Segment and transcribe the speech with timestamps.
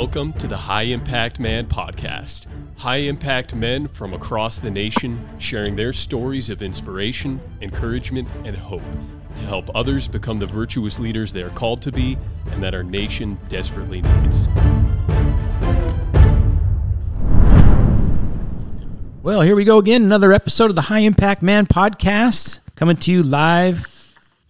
[0.00, 2.46] Welcome to the High Impact Man podcast.
[2.76, 8.84] High impact men from across the nation sharing their stories of inspiration, encouragement, and hope
[9.34, 12.16] to help others become the virtuous leaders they are called to be
[12.52, 14.46] and that our nation desperately needs.
[19.24, 20.04] Well, here we go again.
[20.04, 23.87] Another episode of the High Impact Man podcast coming to you live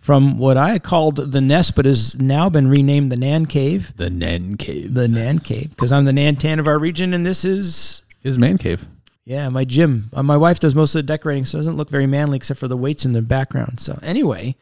[0.09, 3.95] from what I called the nest, but has now been renamed the Nan Cave.
[3.99, 4.95] The Nan Cave.
[4.95, 8.57] The Nan Cave, because I'm the Nantan of our region, and this is His man
[8.57, 8.89] cave.
[9.27, 10.09] yeah my gym.
[10.15, 12.59] Uh, my wife does most of the decorating, so it doesn't look very manly except
[12.59, 13.81] for the weights in the background.
[13.81, 14.57] So anyway,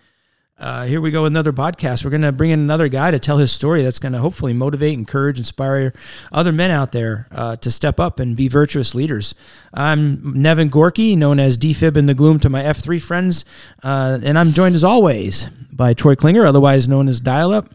[0.58, 2.02] uh, here we go with another podcast.
[2.04, 3.82] We're going to bring in another guy to tell his story.
[3.82, 5.92] That's going to hopefully motivate, encourage, inspire
[6.32, 9.34] other men out there uh, to step up and be virtuous leaders.
[9.74, 13.44] I'm Nevin Gorky, known as DFib in the Gloom to my F3 friends,
[13.82, 17.68] uh, and I'm joined as always by Troy Klinger, otherwise known as Dial Up.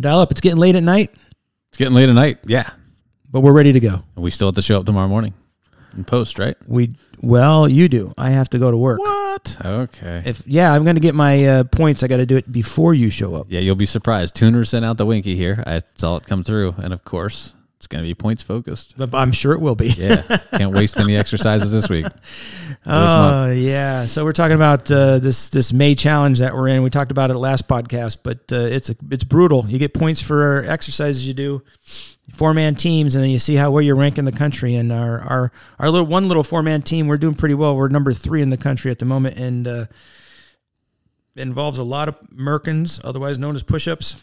[0.00, 0.30] Dial Up.
[0.30, 1.10] It's getting late at night,
[1.68, 2.38] It's getting late at night.
[2.46, 2.70] Yeah.
[3.30, 4.02] but we're ready to go.
[4.16, 5.34] And we still have to show up tomorrow morning
[5.92, 6.56] and post, right?
[6.66, 8.12] We well, you do.
[8.16, 9.00] I have to go to work.
[9.00, 9.56] What?
[9.64, 10.22] Okay.
[10.24, 12.02] If yeah, I'm going to get my uh, points.
[12.02, 13.46] I got to do it before you show up.
[13.50, 14.34] yeah, you'll be surprised.
[14.34, 15.62] Tuner sent out the winky here.
[15.66, 16.74] I saw it come through.
[16.78, 18.94] And of course, it's going to be points focused.
[18.96, 19.88] But I'm sure it will be.
[19.88, 20.22] Yeah.
[20.54, 22.06] Can't waste any exercises this week.
[22.90, 24.06] Oh yeah.
[24.06, 26.82] So we're talking about uh, this this May challenge that we're in.
[26.82, 29.66] We talked about it last podcast, but uh, it's a, it's brutal.
[29.68, 31.62] You get points for exercises you do,
[32.32, 34.74] four man teams, and then you see how where you rank in the country.
[34.74, 37.76] And our our our little one little four man team, we're doing pretty well.
[37.76, 39.86] We're number three in the country at the moment, and uh,
[41.34, 44.16] it involves a lot of merkins, otherwise known as push ups.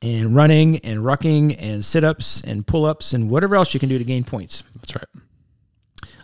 [0.00, 3.88] And running and rucking and sit ups and pull ups and whatever else you can
[3.88, 4.62] do to gain points.
[4.76, 5.04] That's right.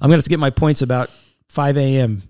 [0.00, 1.10] I'm gonna have to get my points about
[1.48, 2.22] 5 a.m.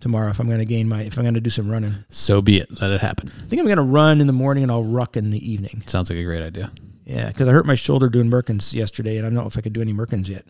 [0.00, 1.94] tomorrow if I'm gonna gain my if I'm gonna do some running.
[2.10, 2.80] So be it.
[2.80, 3.28] Let it happen.
[3.28, 5.84] I think I'm gonna run in the morning and I'll ruck in the evening.
[5.86, 6.72] Sounds like a great idea.
[7.04, 9.60] Yeah, because I hurt my shoulder doing Merkins yesterday, and I don't know if I
[9.60, 10.44] could do any Merkins yet.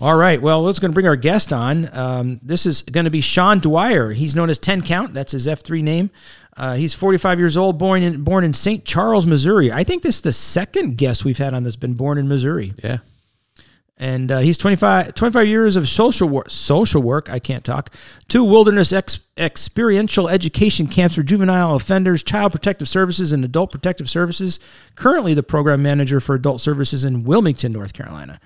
[0.00, 1.94] All right, well, let's going to bring our guest on.
[1.96, 4.12] Um, this is going to be Sean Dwyer.
[4.12, 5.12] He's known as Ten Count.
[5.12, 6.10] That's his F3 name.
[6.56, 8.84] Uh, he's 45 years old, born in born in St.
[8.84, 9.70] Charles, Missouri.
[9.72, 12.74] I think this is the second guest we've had on that's been born in Missouri.
[12.82, 12.98] Yeah.
[14.00, 16.50] And uh, he's 25, 25 years of social work.
[16.50, 17.92] Social work, I can't talk.
[18.28, 24.08] Two wilderness ex- experiential education camps for juvenile offenders, child protective services, and adult protective
[24.08, 24.60] services.
[24.94, 28.38] Currently, the program manager for adult services in Wilmington, North Carolina.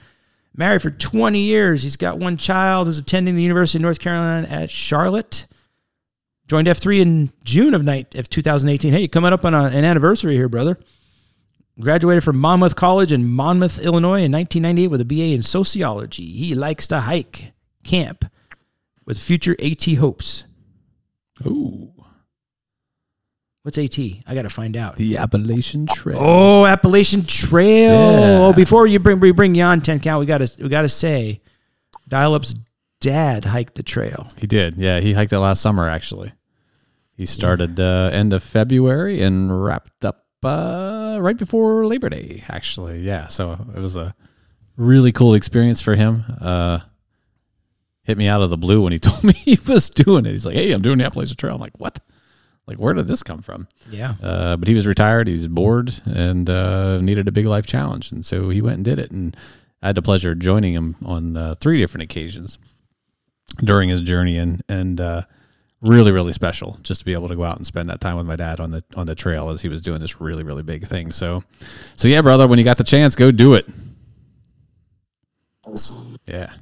[0.56, 1.82] Married for 20 years.
[1.82, 2.88] He's got one child.
[2.88, 5.46] Is attending the University of North Carolina at Charlotte.
[6.48, 8.92] Joined F3 in June of night of 2018.
[8.92, 10.78] Hey, coming up on a, an anniversary here, brother.
[11.80, 16.24] Graduated from Monmouth College in Monmouth, Illinois in 1998 with a BA in sociology.
[16.24, 17.52] He likes to hike,
[17.82, 18.26] camp
[19.06, 20.44] with future AT hopes.
[21.46, 21.92] Ooh.
[23.62, 23.98] What's AT?
[23.98, 24.96] I got to find out.
[24.96, 26.18] The Appalachian Trail.
[26.20, 27.92] Oh, Appalachian Trail.
[27.92, 28.38] Yeah.
[28.40, 30.82] Oh, before you bring we bring you on 10 count, we got to we got
[30.82, 31.40] to say
[32.08, 32.54] Dial Up's
[33.00, 34.28] dad hiked the trail.
[34.36, 34.76] He did.
[34.76, 35.00] Yeah.
[35.00, 36.32] He hiked it last summer, actually.
[37.16, 40.48] He started uh, end of February and wrapped up uh,
[41.22, 43.00] right before Labor Day, actually.
[43.00, 43.28] Yeah.
[43.28, 44.14] So it was a
[44.76, 46.24] really cool experience for him.
[46.40, 46.80] Uh,
[48.02, 50.30] hit me out of the blue when he told me he was doing it.
[50.30, 51.54] He's like, hey, I'm doing the Appalachian Trail.
[51.54, 51.98] I'm like, what?
[52.66, 53.66] Like, where did this come from?
[53.90, 54.14] Yeah.
[54.22, 55.26] Uh, but he was retired.
[55.26, 58.12] He was bored and uh, needed a big life challenge.
[58.12, 59.10] And so he went and did it.
[59.10, 59.36] And
[59.82, 62.58] I had the pleasure of joining him on uh, three different occasions
[63.58, 64.38] during his journey.
[64.38, 65.22] And, and uh,
[65.82, 68.26] really, really special just to be able to go out and spend that time with
[68.26, 70.86] my dad on the on the trail as he was doing this really, really big
[70.86, 71.10] thing.
[71.10, 71.44] So,
[71.96, 73.66] so yeah, brother, when you got the chance, go do it.
[76.26, 76.52] Yeah.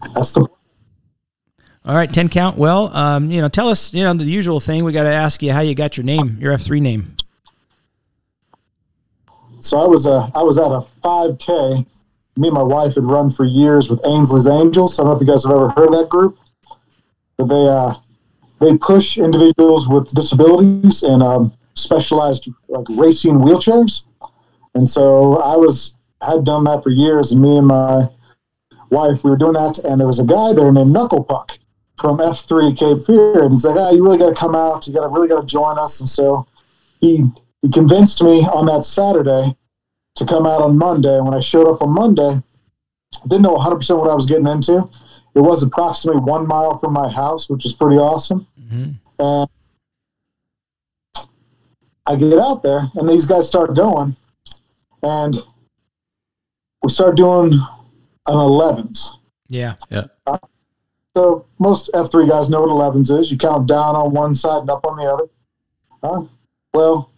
[1.84, 2.58] All right, 10 count.
[2.58, 4.84] Well, um, you know, tell us, you know, the usual thing.
[4.84, 7.16] We got to ask you how you got your name, your F3 name.
[9.60, 11.87] so I was uh, I was at a 5K.
[12.37, 14.98] Me and my wife had run for years with Ainsley's Angels.
[14.98, 16.38] I don't know if you guys have ever heard of that group,
[17.37, 17.94] but they uh,
[18.60, 24.05] they push individuals with disabilities and um, specialized like racing wheelchairs.
[24.75, 28.08] And so I was had done that for years, and me and my
[28.90, 31.52] wife we were doing that, and there was a guy there named Knuckle Puck
[31.99, 34.87] from F3 Cape Fear, and he's like, "Ah, you really got to come out.
[34.87, 36.46] You got to really got to join us." And so
[37.00, 37.31] he
[37.62, 39.56] he convinced me on that Saturday
[40.17, 41.17] to come out on Monday.
[41.17, 42.43] And when I showed up on Monday,
[43.23, 44.88] didn't know 100% what I was getting into.
[45.35, 48.46] It was approximately one mile from my house, which was pretty awesome.
[48.70, 48.99] And
[52.06, 54.17] I get out there, and these guys start going,
[55.02, 55.37] and
[56.82, 59.17] we start doing an 11s.
[59.49, 59.75] Yeah.
[59.90, 60.05] Yeah.
[61.17, 63.31] So most F3 guys know what 11s is.
[63.31, 65.25] You count down on one side and up on the other.
[66.02, 66.26] Uh,
[66.73, 67.11] well,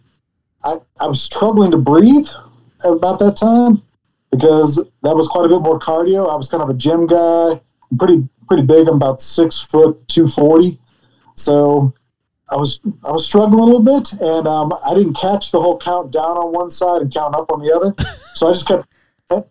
[0.63, 2.27] I, I was struggling to breathe,
[2.83, 3.81] about that time
[4.31, 6.31] because that was quite a bit more cardio.
[6.31, 7.61] I was kind of a gym guy.
[7.91, 8.87] I'm pretty pretty big.
[8.87, 10.79] I'm about six foot two forty.
[11.35, 11.93] So
[12.49, 15.77] I was I was struggling a little bit, and um, I didn't catch the whole
[15.77, 17.93] count down on one side and count up on the other.
[18.35, 18.87] So I just kept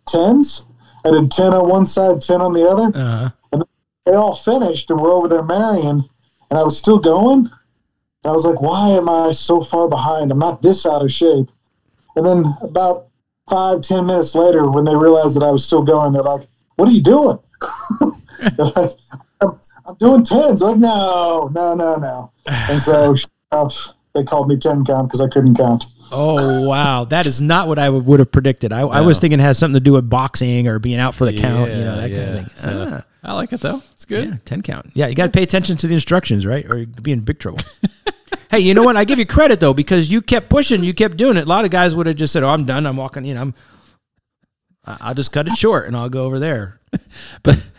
[0.09, 0.67] tens.
[1.05, 2.91] I did ten on one side, ten on the other.
[2.99, 3.31] Uh-huh.
[3.53, 3.63] And
[4.05, 6.09] they all finished, and we're over there marrying,
[6.51, 7.47] and I was still going.
[7.47, 10.33] And I was like, "Why am I so far behind?
[10.33, 11.49] I'm not this out of shape."
[12.17, 13.07] And then about
[13.49, 16.89] five, ten minutes later, when they realized that I was still going, they're like, "What
[16.89, 17.39] are you doing?"
[18.59, 18.97] like,
[19.43, 20.63] I'm, I'm doing tens.
[20.63, 22.33] I'm like, no, no, no, no.
[22.47, 23.15] And so
[23.53, 25.85] sure they called me ten count because I couldn't count.
[26.15, 28.73] Oh wow, that is not what I would, would have predicted.
[28.73, 31.25] I, I was thinking it has something to do with boxing or being out for
[31.25, 32.49] the count, you know, that kind of thing.
[32.57, 33.81] So, Ah, I like it though.
[33.93, 34.29] It's good.
[34.29, 34.91] yeah, ten count.
[34.95, 36.69] Yeah, you got to pay attention to the instructions, right?
[36.69, 37.61] Or you'd be in big trouble.
[38.51, 38.97] hey, you know what?
[38.99, 41.45] I give you credit though because you kept pushing, you kept doing it.
[41.45, 42.85] A lot of guys would have just said, "Oh, I'm done.
[42.87, 43.25] I'm walking.
[43.25, 43.55] You know, I'm.
[44.85, 46.81] I'll just cut it short and I'll go over there."
[47.43, 47.71] But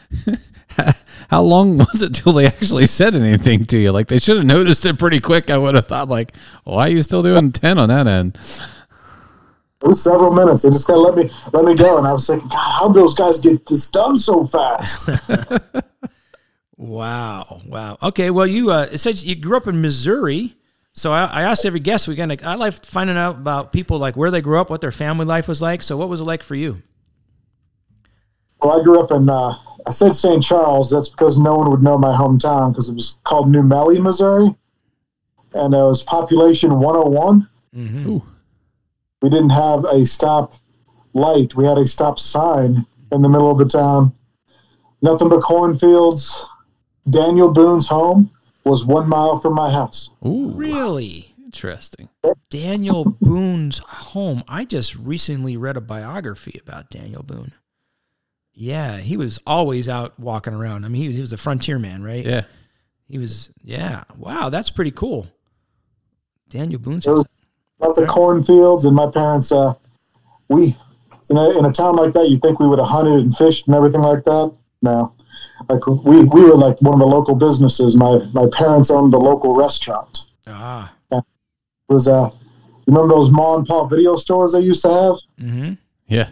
[1.30, 3.92] how long was it till they actually said anything to you?
[3.92, 5.50] Like they should have noticed it pretty quick.
[5.50, 8.38] I would have thought like, why are you still doing ten on that end?
[9.82, 10.62] It was several minutes.
[10.62, 12.88] They just kind of let me let me go, and I was thinking, God, how
[12.88, 15.10] do those guys get this done so fast?
[16.84, 17.98] Wow, wow.
[18.04, 20.56] Okay, well, you uh, it says you grew up in Missouri.
[20.92, 22.36] So I, I asked every guest we gonna.
[22.44, 25.48] I like finding out about people like where they grew up, what their family life
[25.48, 25.82] was like.
[25.82, 26.82] So what was it like for you?
[28.62, 29.30] Well, I grew up in.
[29.30, 30.44] Uh, I said St.
[30.44, 30.92] Charles.
[30.92, 34.56] That's because no one would know my hometown because it was called New Melle, Missouri,
[35.54, 37.50] and it was population 101.
[37.76, 38.10] Mm-hmm.
[38.10, 38.26] Ooh.
[39.22, 40.54] We didn't have a stop
[41.14, 41.56] light.
[41.56, 44.14] We had a stop sign in the middle of the town.
[45.02, 46.46] Nothing but cornfields.
[47.10, 48.32] Daniel Boone's home
[48.64, 50.10] was one mile from my house.
[50.26, 50.52] Ooh.
[50.54, 52.10] Really, Interesting.
[52.50, 54.44] Daniel Boone's home.
[54.48, 57.52] I just recently read a biography about Daniel Boone.
[58.54, 60.86] Yeah, he was always out walking around.
[60.86, 62.26] I mean, he was, he was a frontier man, right?
[62.26, 62.44] Yeah.
[63.10, 63.52] He was.
[63.64, 64.04] Yeah.
[64.18, 65.28] Wow, that's pretty cool.
[66.50, 67.06] Daniel Boone's.
[67.06, 67.26] There was
[67.80, 69.74] lots of cornfields, and my parents, uh,
[70.50, 70.76] we,
[71.30, 73.68] in a, in a town like that, you think we would have hunted and fished
[73.68, 74.56] and everything like that.
[74.84, 75.14] No,
[75.70, 77.96] like we, we were like one of the local businesses.
[77.96, 80.28] My my parents owned the local restaurant.
[80.48, 80.94] Ah.
[81.12, 81.24] It
[81.88, 82.30] was uh,
[82.86, 85.16] you remember those mom and pop video stores they used to have?
[85.40, 85.74] Mm-hmm.
[86.08, 86.30] Yeah.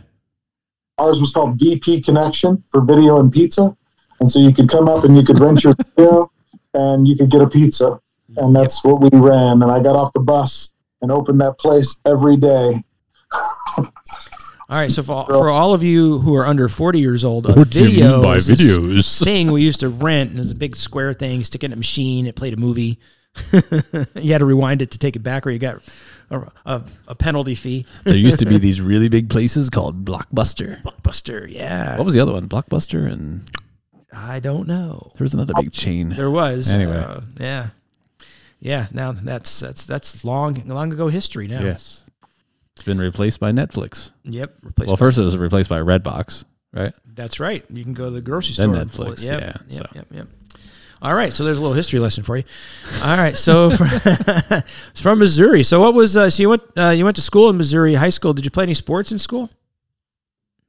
[0.97, 3.75] Ours was called VP Connection for video and pizza,
[4.19, 6.31] and so you could come up and you could rent your video,
[6.73, 7.99] and you could get a pizza,
[8.37, 9.61] and that's what we ran.
[9.61, 12.83] And I got off the bus and opened that place every day.
[14.71, 17.65] All right, so for, for all of you who are under 40 years old, a
[17.65, 19.21] video is this videos?
[19.23, 21.73] thing we used to rent, and it was a big square thing, stick it in
[21.73, 22.97] a machine, it played a movie.
[24.15, 25.81] you had to rewind it to take it back, or you got
[26.31, 27.85] a, a, a penalty fee.
[28.03, 30.81] there used to be these really big places called Blockbuster.
[30.83, 31.97] Blockbuster, yeah.
[31.97, 32.47] What was the other one?
[32.49, 33.49] Blockbuster and
[34.13, 35.11] I don't know.
[35.17, 36.09] there was another big chain.
[36.09, 36.71] There was.
[36.71, 36.97] Anyway.
[36.97, 37.69] uh, yeah.
[38.59, 41.61] Yeah, now that's that's that's long long ago history now.
[41.61, 42.05] Yes.
[42.75, 44.11] It's been replaced by Netflix.
[44.23, 44.55] Yep.
[44.63, 46.43] Replaced Well, first it was replaced by Redbox,
[46.73, 46.93] right?
[47.05, 47.65] That's right.
[47.69, 48.81] You can go to the grocery Then store.
[48.81, 49.23] and Netflix.
[49.23, 49.85] Yep, yeah, Yep, so.
[49.95, 50.27] yep, yep.
[51.01, 51.33] All right.
[51.33, 52.43] So there's a little history lesson for you.
[53.01, 53.37] All right.
[53.37, 55.63] So it's from Missouri.
[55.63, 56.15] So what was?
[56.15, 58.33] Uh, so you went uh, you went to school in Missouri high school.
[58.33, 59.49] Did you play any sports in school?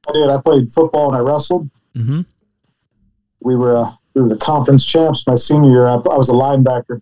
[0.07, 0.29] I did.
[0.29, 1.69] I played football and I wrestled.
[1.95, 2.21] Mm-hmm.
[3.41, 5.87] We were uh, we were the conference champs my senior year.
[5.87, 7.01] I, I was a linebacker,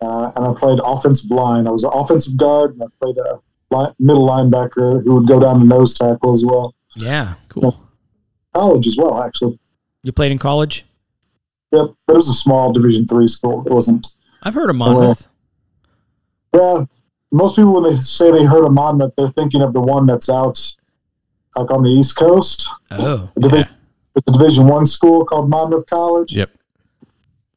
[0.00, 1.66] uh, and I played offensive line.
[1.66, 3.40] I was an offensive guard, and I played a
[3.70, 6.74] li- middle linebacker who would go down to nose tackle as well.
[6.96, 7.34] Yeah.
[7.48, 7.80] Cool.
[8.54, 9.58] College as well, actually.
[10.02, 10.84] You played in college.
[11.72, 13.62] Yep, but it was a small Division three school.
[13.66, 14.06] It wasn't.
[14.42, 15.28] I've heard of Monmouth.
[16.54, 16.84] Yeah,
[17.30, 20.30] most people when they say they heard of Monmouth, they're thinking of the one that's
[20.30, 20.58] out
[21.56, 22.68] like on the East Coast.
[22.90, 23.30] Oh.
[23.34, 23.68] The Divi-
[24.16, 26.32] It's a Division one school called Monmouth College.
[26.32, 26.50] Yep.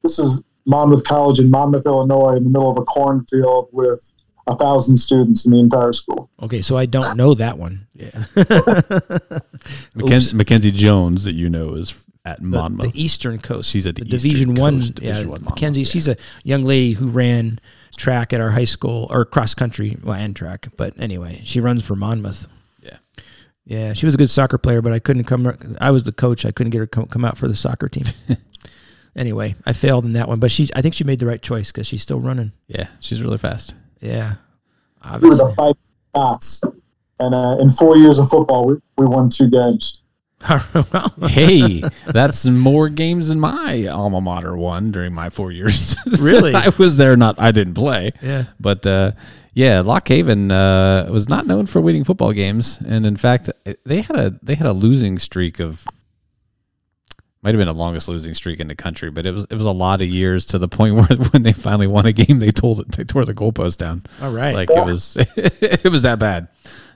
[0.03, 4.11] This is Monmouth College in Monmouth, Illinois, in the middle of a cornfield with
[4.47, 6.29] a thousand students in the entire school.
[6.41, 6.61] Okay.
[6.61, 7.87] So I don't know that one.
[7.93, 8.09] Yeah.
[9.95, 12.93] Mackenzie, Mackenzie Jones, that you know, is at Monmouth.
[12.93, 13.69] the Eastern Coast.
[13.69, 14.75] She's at the Division Eastern One.
[14.75, 15.79] Coast, Division yeah, One Mackenzie.
[15.81, 17.59] Monmouth, She's a young lady who ran
[17.97, 20.67] track at our high school or cross country well, and track.
[20.77, 22.47] But anyway, she runs for Monmouth.
[22.81, 22.97] Yeah.
[23.65, 25.51] Yeah, she was a good soccer player, but I couldn't come.
[25.79, 26.45] I was the coach.
[26.45, 28.05] I couldn't get her come, come out for the soccer team.
[29.15, 30.69] anyway, I failed in that one, but she.
[30.75, 32.51] I think she made the right choice because she's still running.
[32.67, 33.75] yeah, she's really fast.
[33.99, 34.35] Yeah,
[35.03, 35.47] We were obviously.
[35.49, 35.81] the Fighting
[36.13, 36.61] Scots,
[37.19, 40.01] and uh, in four years of football, we, we won two games.
[41.27, 45.95] Hey, that's more games than my alma mater won during my four years.
[46.19, 46.53] Really?
[46.53, 47.15] I was there.
[47.15, 48.11] Not I didn't play.
[48.21, 48.45] Yeah.
[48.59, 49.11] But uh,
[49.53, 53.49] Yeah, Lock Haven uh, was not known for winning football games, and in fact,
[53.85, 55.85] they had a they had a losing streak of
[57.41, 59.65] might have been the longest losing streak in the country, but it was it was
[59.65, 62.51] a lot of years to the point where when they finally won a game, they
[62.51, 64.03] told it they tore the goalpost down.
[64.21, 64.53] All right.
[64.53, 66.49] Like it was it was that bad.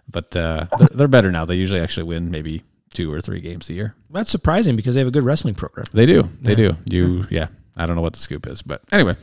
[0.08, 1.46] But uh, they're, they're better now.
[1.46, 2.64] They usually actually win maybe
[2.96, 3.96] two or three games a year.
[4.10, 5.86] That's surprising because they have a good wrestling program.
[5.94, 6.24] They do.
[6.42, 6.76] They do.
[6.86, 7.48] You yeah.
[7.78, 9.16] I don't know what the scoop is, but anyway.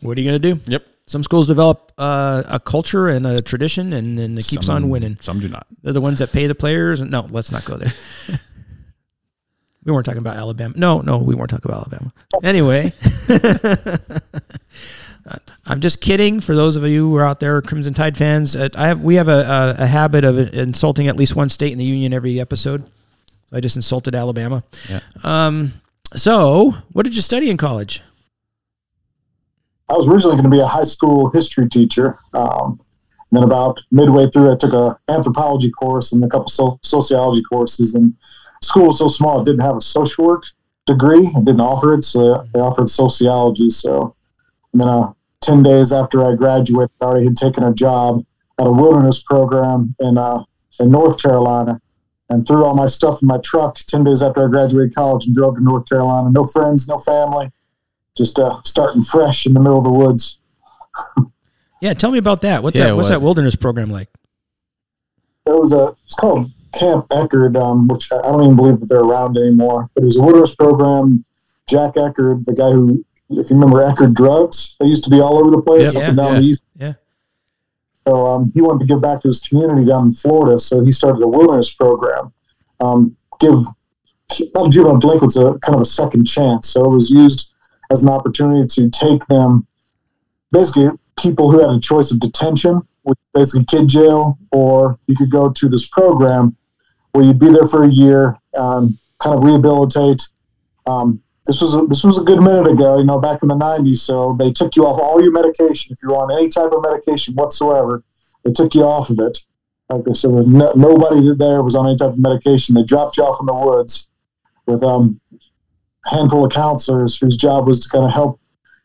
[0.00, 0.60] What are you going to do?
[0.70, 0.86] Yep.
[1.06, 4.88] Some schools develop uh, a culture and a tradition, and then it keeps Some- on
[4.88, 5.18] winning.
[5.20, 5.66] Some do not.
[5.82, 7.00] They're the ones that pay the players.
[7.00, 7.92] And no, let's not go there.
[9.84, 10.74] we weren't talking about Alabama.
[10.76, 12.12] No, no, we weren't talking about Alabama.
[12.42, 12.92] Anyway,
[15.66, 16.40] I'm just kidding.
[16.40, 19.14] For those of you who are out there, Crimson Tide fans, uh, I have we
[19.16, 22.40] have a, a, a habit of insulting at least one state in the union every
[22.40, 22.84] episode.
[23.52, 24.64] I just insulted Alabama.
[24.88, 25.00] Yeah.
[25.22, 25.74] Um.
[26.14, 28.02] So, what did you study in college?
[29.88, 32.18] I was originally going to be a high school history teacher.
[32.32, 32.80] Um,
[33.30, 37.42] and then about midway through, I took a anthropology course and a couple so- sociology
[37.42, 37.94] courses.
[37.94, 38.14] And
[38.62, 40.44] school was so small, it didn't have a social work
[40.86, 41.26] degree.
[41.26, 43.70] It didn't offer it, so they offered sociology.
[43.70, 44.14] So,
[44.72, 48.24] and then uh, ten days after I graduated, I already had taken a job
[48.58, 50.44] at a wilderness program in uh,
[50.80, 51.80] in North Carolina.
[52.30, 55.34] And threw all my stuff in my truck 10 days after I graduated college and
[55.34, 56.30] drove to North Carolina.
[56.30, 57.50] No friends, no family
[58.16, 60.38] just uh, starting fresh in the middle of the woods.
[61.82, 62.62] Yeah, tell me about that.
[62.62, 64.08] What Yeah, that, what's what- that wilderness program like?
[65.44, 68.86] There was a it's called Camp Eckerd, um, which I I don't even believe that
[68.86, 69.90] they're around anymore.
[69.94, 71.24] But it was a wilderness program.
[71.68, 73.04] Jack Eckerd, the guy who,
[73.38, 76.02] if you remember Eckerd drugs, they used to be all over the place, Yep.
[76.02, 76.38] up and down yeah.
[76.38, 76.62] the east.
[76.78, 76.92] Yeah.
[78.06, 80.92] So um, he wanted to give back to his community down in Florida, so he
[80.92, 82.32] started a wilderness program.
[82.80, 86.68] Um, give a lot of juvenile delinquents a kind of a second chance.
[86.68, 87.52] So it was used
[87.90, 89.66] as an opportunity to take them,
[90.50, 95.30] basically people who had a choice of detention, which basically kid jail, or you could
[95.30, 96.56] go to this program
[97.12, 100.28] where you'd be there for a year, um, kind of rehabilitate.
[100.86, 103.56] Um, this was a, this was a good minute ago, you know, back in the
[103.56, 103.98] '90s.
[103.98, 105.92] So they took you off all your medication.
[105.92, 108.04] If you're on any type of medication whatsoever,
[108.44, 109.38] they took you off of it.
[109.88, 112.74] Like they said, no, nobody there was on any type of medication.
[112.74, 114.08] They dropped you off in the woods
[114.66, 115.20] with um,
[116.06, 118.40] a handful of counselors whose job was to kind of help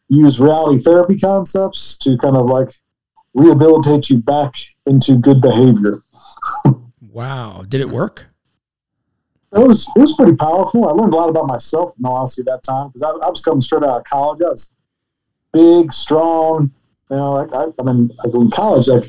[0.10, 2.70] use reality therapy concepts to kind of like
[3.34, 4.54] rehabilitate you back
[4.86, 6.00] into good behavior.
[7.18, 8.28] Wow, did it work?
[9.54, 10.88] It was it was pretty powerful.
[10.88, 13.30] I learned a lot about myself in all honesty at that time because I, I
[13.30, 14.42] was coming straight out of college.
[14.46, 14.72] I was
[15.54, 16.72] big, strong.
[17.10, 19.06] You know, like I, I mean, like in college, like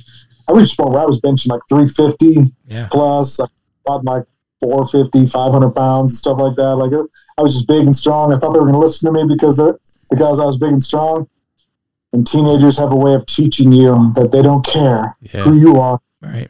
[0.49, 2.87] I reached a point where I was benching like 350 Yeah.
[2.90, 3.50] plus, like
[3.85, 4.23] about like
[4.61, 6.76] 450, 500 pounds and stuff like that.
[6.76, 7.04] Like it,
[7.37, 8.33] I was just big and strong.
[8.33, 9.78] I thought they were going to listen to me because they're
[10.11, 11.28] because I was big and strong.
[12.12, 15.42] And teenagers have a way of teaching you that they don't care Yeah.
[15.42, 16.49] who you are right.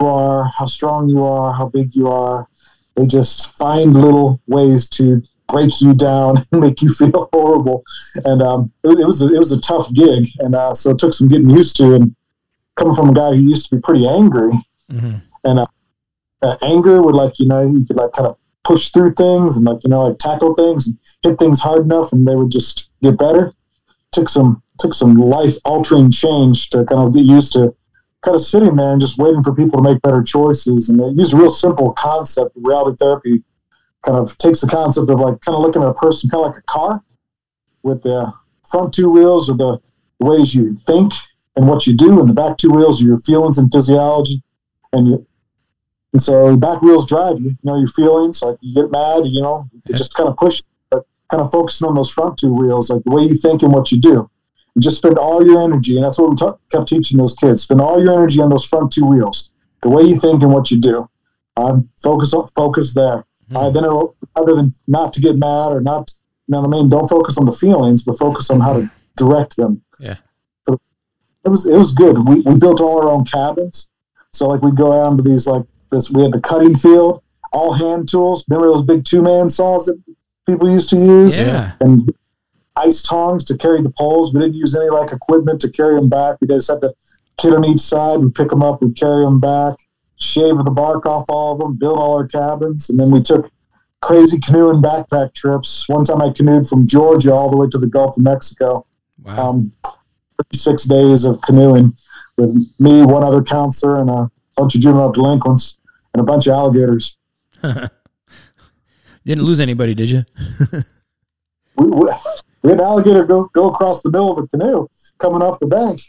[0.00, 2.46] you are, how strong you are, how big you are.
[3.00, 7.82] They just find little ways to break you down and make you feel horrible.
[8.26, 10.98] And um, it, it was a, it was a tough gig, and uh, so it
[10.98, 11.94] took some getting used to.
[11.94, 12.14] And
[12.76, 14.52] coming from a guy who used to be pretty angry,
[14.90, 15.66] hmm and uh,
[16.42, 19.64] uh, anger would like you know you could like kind of push through things and
[19.64, 22.90] like you know like tackle things and hit things hard enough, and they would just
[23.02, 23.54] get better.
[24.12, 27.74] Took some took some life altering change to kind of get used to
[28.22, 30.88] kind of sitting there and just waiting for people to make better choices.
[30.88, 32.50] And they use a real simple concept.
[32.54, 33.42] Reality therapy
[34.04, 36.50] kind of takes the concept of like kind of looking at a person kind of
[36.52, 37.02] like a car
[37.82, 38.32] with the
[38.68, 39.78] front two wheels are the
[40.20, 41.12] ways you think
[41.56, 44.42] and what you do, and the back two wheels are your feelings and physiology.
[44.92, 45.26] And you,
[46.12, 49.26] and so the back wheels drive you, you know, your feelings, like you get mad,
[49.26, 49.96] you know, Yeah.
[49.96, 53.10] just kind of push, but kind of focusing on those front two wheels, like the
[53.10, 54.30] way you think and what you do.
[54.78, 57.64] Just spend all your energy, and that's what we ta- kept teaching those kids.
[57.64, 59.50] Spend all your energy on those front two wheels,
[59.82, 61.08] the way you think and what you do.
[61.56, 63.24] Um, focus on focus there.
[63.52, 66.12] Uh, then, it'll, other than not to get mad or not,
[66.46, 66.88] you know what I mean.
[66.88, 69.82] Don't focus on the feelings, but focus on how to direct them.
[69.98, 70.16] Yeah.
[70.66, 70.78] So
[71.44, 72.28] it was it was good.
[72.28, 73.90] We we built all our own cabins,
[74.32, 76.10] so like we'd go out to these like this.
[76.10, 77.22] We had the cutting field,
[77.52, 78.44] all hand tools.
[78.48, 80.00] Remember those big two man saws that
[80.46, 81.38] people used to use?
[81.38, 81.72] Yeah.
[81.80, 82.12] and
[82.80, 84.32] ice tongs to carry the poles.
[84.32, 86.36] We didn't use any like equipment to carry them back.
[86.40, 86.94] We just had to
[87.38, 88.20] kid on each side.
[88.20, 89.76] We pick them up, we carry them back,
[90.18, 93.50] shave the bark off all of them, build all our cabins, and then we took
[94.00, 95.88] crazy canoe and backpack trips.
[95.88, 98.86] One time I canoed from Georgia all the way to the Gulf of Mexico.
[99.22, 99.50] Wow.
[99.50, 99.72] Um,
[100.50, 101.96] 36 days of canoeing
[102.36, 105.78] with me, one other counselor, and a bunch of juvenile delinquents
[106.14, 107.18] and a bunch of alligators.
[109.26, 110.24] Didn't lose anybody, did you?
[111.76, 112.10] we, we,
[112.62, 114.88] we had an alligator go, go across the middle of a canoe
[115.18, 116.00] coming off the bank.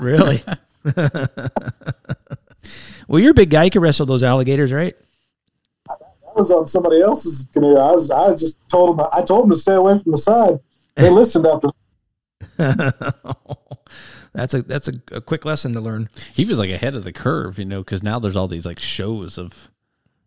[0.00, 0.42] Really?
[3.08, 3.64] well, you're a big guy.
[3.64, 4.94] You can wrestle those alligators, right?
[5.88, 5.94] I
[6.34, 7.76] was on somebody else's canoe.
[7.76, 8.10] I was.
[8.10, 9.06] I just told them.
[9.12, 10.58] I told them to stay away from the side.
[10.96, 11.68] They listened after.
[14.32, 16.08] that's a that's a, a quick lesson to learn.
[16.32, 18.80] He was like ahead of the curve, you know, because now there's all these like
[18.80, 19.70] shows of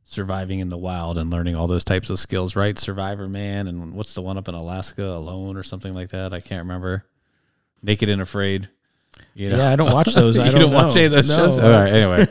[0.06, 2.78] surviving in the wild and learning all those types of skills, right?
[2.78, 6.32] Survivor Man and what's the one up in Alaska, Alone or something like that?
[6.34, 7.04] I can't remember.
[7.84, 8.70] Naked and Afraid.
[9.34, 9.58] You know?
[9.58, 10.38] Yeah, I don't watch those.
[10.38, 11.36] I you don't, don't, watch any of those No.
[11.36, 11.58] shows.
[11.58, 11.92] All right.
[11.94, 12.26] Anyway,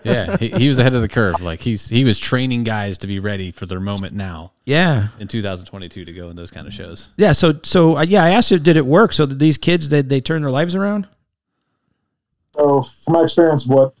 [0.04, 1.40] yeah, he, he was ahead of the curve.
[1.40, 5.28] Like he's he was training guys to be ready for their moment now Yeah, in
[5.28, 7.10] 2022 to go in those kind of shows.
[7.16, 7.32] yeah.
[7.32, 9.12] So so uh, yeah, I asked you, did it work?
[9.12, 11.06] So did these kids they they turn their lives around?
[12.56, 13.94] So, from my experience, what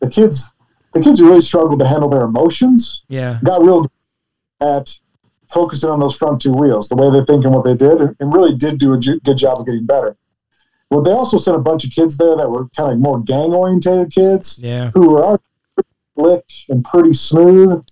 [0.00, 0.50] the kids,
[0.92, 3.90] the kids who really struggled to handle their emotions, Yeah, got real good
[4.60, 4.98] at
[5.48, 8.32] focusing on those front two wheels, the way they think and what they did, and,
[8.32, 10.16] really did do a good job of getting better.
[10.90, 13.52] Well, they also sent a bunch of kids there that were kind of more gang
[13.52, 15.38] orientated kids yeah, who were
[16.16, 17.84] slick and pretty smooth,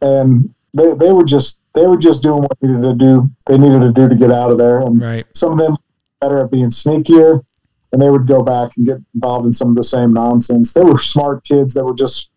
[0.00, 3.30] and they, they were just they were just doing what they needed to do.
[3.46, 5.26] They needed to do to get out of there, and right.
[5.34, 5.76] some of them
[6.20, 7.44] better at being sneakier,
[7.92, 10.72] and they would go back and get involved in some of the same nonsense.
[10.72, 12.30] They were smart kids that were just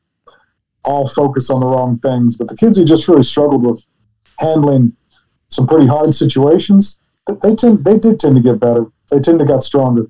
[0.84, 3.86] all focused on the wrong things, but the kids who just really struggled with
[4.40, 4.94] handling
[5.50, 8.88] some pretty hard situations, they- they tend they did tend to get better.
[9.12, 10.10] They tend to got stronger.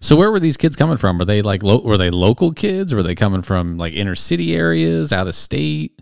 [0.00, 1.18] So where were these kids coming from?
[1.18, 2.94] Were they like lo- were they local kids?
[2.94, 5.92] Were they coming from like inner city areas, out of state?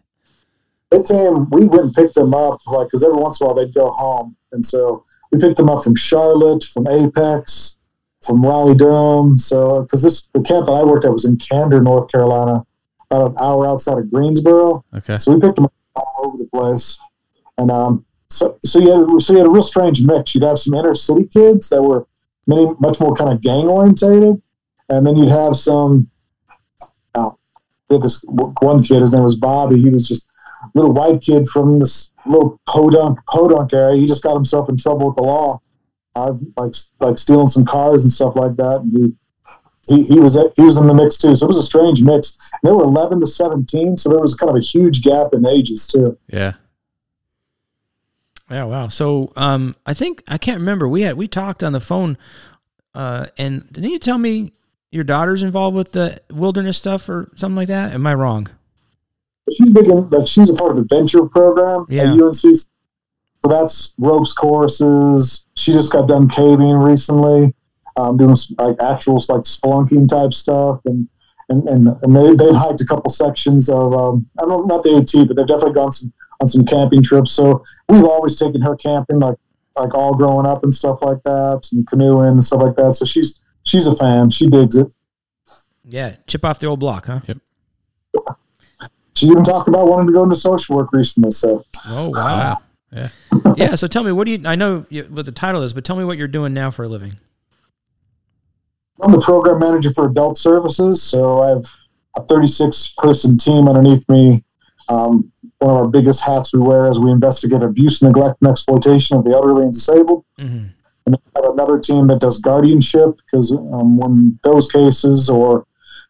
[0.90, 1.50] They came.
[1.50, 3.90] We went and picked them up, like because every once in a while they'd go
[3.90, 7.78] home, and so we picked them up from Charlotte, from Apex,
[8.22, 9.38] from Raleigh Durham.
[9.38, 12.64] So because this the camp that I worked at was in Candor, North Carolina,
[13.14, 14.84] about an hour outside of Greensboro.
[14.94, 15.18] Okay.
[15.18, 17.00] So we picked them up all over the place,
[17.58, 20.34] and um, so so you had so you had a real strange mix.
[20.34, 22.06] You'd have some inner city kids that were
[22.46, 24.42] many much more kind of gang orientated,
[24.88, 26.10] and then you'd have some.
[27.14, 27.38] Oh,
[27.88, 29.00] we had this one kid.
[29.00, 29.80] His name was Bobby.
[29.80, 30.28] He was just
[30.62, 34.00] a little white kid from this little podunk podunk area.
[34.00, 35.60] He just got himself in trouble with the law,
[36.14, 38.80] uh, like like stealing some cars and stuff like that.
[38.82, 39.14] And he,
[39.88, 41.34] he, he was he was in the mix too.
[41.34, 42.36] So it was a strange mix.
[42.62, 45.86] They were 11 to 17, so there was kind of a huge gap in ages
[45.86, 46.18] too.
[46.28, 46.54] Yeah.
[48.50, 48.88] Yeah, wow.
[48.88, 50.86] So, um, I think I can't remember.
[50.88, 52.18] We had we talked on the phone,
[52.94, 54.52] uh, and didn't you tell me
[54.92, 57.94] your daughter's involved with the wilderness stuff or something like that?
[57.94, 58.48] Am I wrong?
[59.50, 62.12] She's big in, like she's a part of the venture program Yeah.
[62.12, 62.34] at UNC.
[62.36, 65.46] So that's ropes courses.
[65.54, 67.54] She just got done caving recently,
[67.96, 71.08] um, doing some, like actual like spelunking type stuff, and
[71.48, 74.82] and and, and they they've hiked a couple sections of um, I don't know not
[74.84, 77.32] the AT, but they've definitely gone some on some camping trips.
[77.32, 79.36] So we've always taken her camping, like
[79.76, 82.94] like all growing up and stuff like that, and canoeing and stuff like that.
[82.94, 84.30] So she's she's a fan.
[84.30, 84.92] She digs it.
[85.84, 87.20] Yeah, chip off the old block, huh?
[87.26, 87.38] Yep.
[89.14, 91.30] She even talked about wanting to go into social work recently.
[91.30, 92.62] So Oh Wow.
[92.92, 93.08] Yeah.
[93.56, 93.74] yeah.
[93.74, 94.42] So tell me, what do you?
[94.44, 96.84] I know you, what the title is, but tell me what you're doing now for
[96.84, 97.14] a living.
[99.00, 101.66] I'm the program manager for adult services, so I have
[102.16, 104.44] a 36 person team underneath me.
[104.88, 109.16] Um, one of our biggest hats we wear is we investigate abuse, neglect, and exploitation
[109.16, 110.24] of the elderly and disabled.
[110.38, 110.66] Mm-hmm.
[111.06, 115.66] And then we have another team that does guardianship because um, when those cases or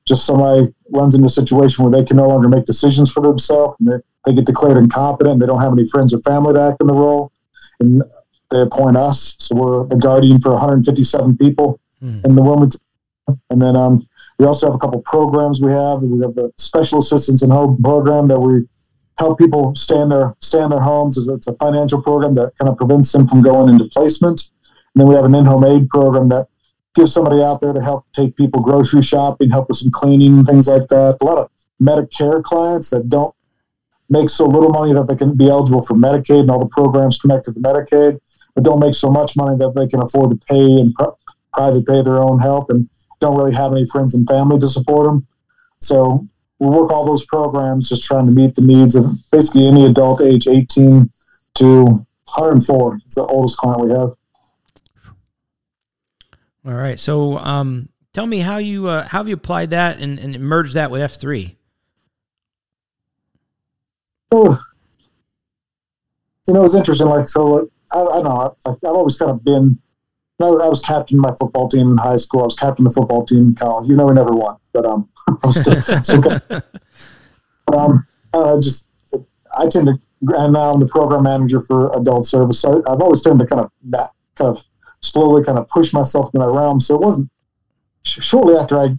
[0.07, 3.77] just somebody runs into a situation where they can no longer make decisions for themselves
[3.81, 6.77] and they, they get declared incompetent, they don't have any friends or family to act
[6.81, 7.33] in the role,
[7.81, 8.03] and
[8.51, 9.37] they appoint us.
[9.39, 12.21] So we're the guardian for 157 people Hmm.
[12.25, 12.81] in the Wilmington.
[13.49, 14.07] And then um,
[14.39, 16.03] we also have a couple programs we have.
[16.03, 18.69] We have the special assistance and home program that we
[19.17, 21.17] help people stay in their stay in their homes.
[21.17, 24.51] It's- It's a financial program that kind of prevents them from going into placement.
[24.95, 26.49] And then we have an in-home aid program that
[26.95, 30.47] gives somebody out there to help take people grocery shopping, help with some cleaning and
[30.47, 31.17] things like that.
[31.21, 31.49] A lot of
[31.83, 33.35] Medicare clients that don't
[34.11, 37.19] make so little money that they can be eligible for Medicaid and all the programs
[37.21, 38.21] connected to Medicaid,
[38.55, 40.95] but don't make so much money that they can afford to pay and
[41.55, 42.89] pri- private pay their own help and
[43.21, 45.27] don't really have any friends and family to support them.
[45.81, 49.87] So we work all those programs just trying to meet the needs of basically any
[49.87, 51.11] adult age 18
[51.55, 54.11] to 104 is the oldest client we have.
[56.67, 56.99] All right.
[56.99, 60.75] So, um, tell me how you uh, how have you applied that and, and merged
[60.75, 61.59] that with F three?
[64.33, 64.57] So,
[66.49, 67.07] you know, it was interesting.
[67.07, 68.57] Like, so I, I don't know.
[68.65, 69.79] I, I've always kind of been.
[70.41, 72.41] I, I was captain of my football team in high school.
[72.41, 73.89] I was captain of the football team in college.
[73.89, 76.41] You know, we never won, but um, I was still, still
[77.73, 78.87] um, I just
[79.57, 79.99] I tend to,
[80.37, 82.61] and now I'm the program manager for adult service.
[82.61, 84.65] So I've always tended to kind of kind of
[85.01, 86.81] slowly kind of push myself in that realm.
[86.81, 87.31] So it wasn't
[88.03, 88.97] sh- shortly after I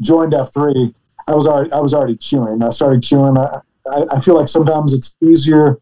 [0.00, 0.94] joined F3,
[1.26, 2.64] I was already I was already queuing.
[2.64, 3.38] I started queuing.
[3.38, 5.78] I, I, I feel like sometimes it's easier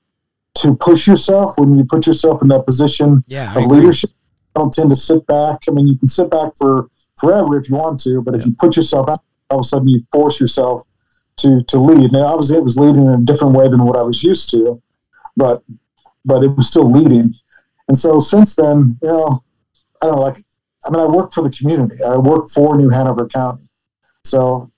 [0.57, 4.11] to push yourself when you put yourself in that position Yeah, of leadership.
[4.55, 5.62] I don't tend to sit back.
[5.69, 6.88] I mean, you can sit back for
[7.19, 9.88] forever if you want to, but if you put yourself out, all of a sudden
[9.88, 10.83] you force yourself
[11.37, 12.12] to to lead.
[12.12, 14.83] Now, obviously, it was leading in a different way than what I was used to,
[15.37, 15.62] but
[16.25, 17.35] but it was still leading.
[17.88, 19.45] And so since then, you know,
[20.01, 20.38] I don't know, like
[20.87, 22.03] I mean, I work for the community.
[22.03, 23.69] I work for New Hanover County.
[24.25, 24.71] So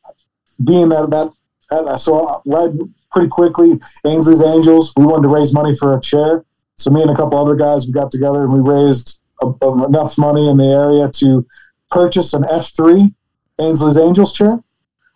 [0.62, 1.32] being that that,
[1.70, 2.70] that so right
[3.10, 6.44] pretty quickly, Ainsley's Angels, we wanted to raise money for a chair.
[6.76, 10.48] So me and a couple other guys, we got together and we raised enough money
[10.48, 11.46] in the area to
[11.90, 13.14] purchase an F3
[13.60, 14.62] Ainsley's Angels chair.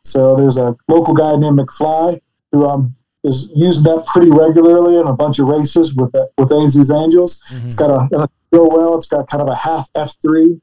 [0.02, 2.20] So there's a local guy named McFly
[2.52, 6.90] who um, is using that pretty regularly in a bunch of races with with Ainsley's
[6.90, 7.42] Angels.
[7.66, 8.96] It's got a go well.
[8.96, 10.61] It's got kind of a half F3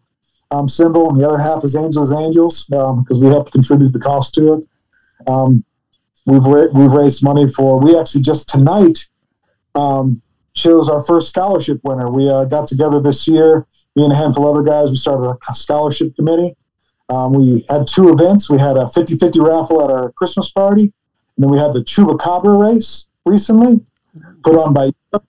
[0.51, 4.33] um, symbol, and the other half is Angels Angels because we helped contribute the cost
[4.35, 4.65] to it.
[5.27, 5.63] Um,
[6.25, 7.79] we've ra- we've raised money for.
[7.79, 9.07] We actually just tonight
[10.57, 12.09] um, chose our first scholarship winner.
[12.09, 13.65] We uh, got together this year.
[13.95, 14.89] Me and a handful of other guys.
[14.89, 16.55] We started a scholarship committee.
[17.09, 18.49] Um, we had two events.
[18.49, 20.93] We had a 50-50 raffle at our Christmas party,
[21.35, 23.85] and then we had the Chupacabra race recently,
[24.43, 25.19] put on by uh,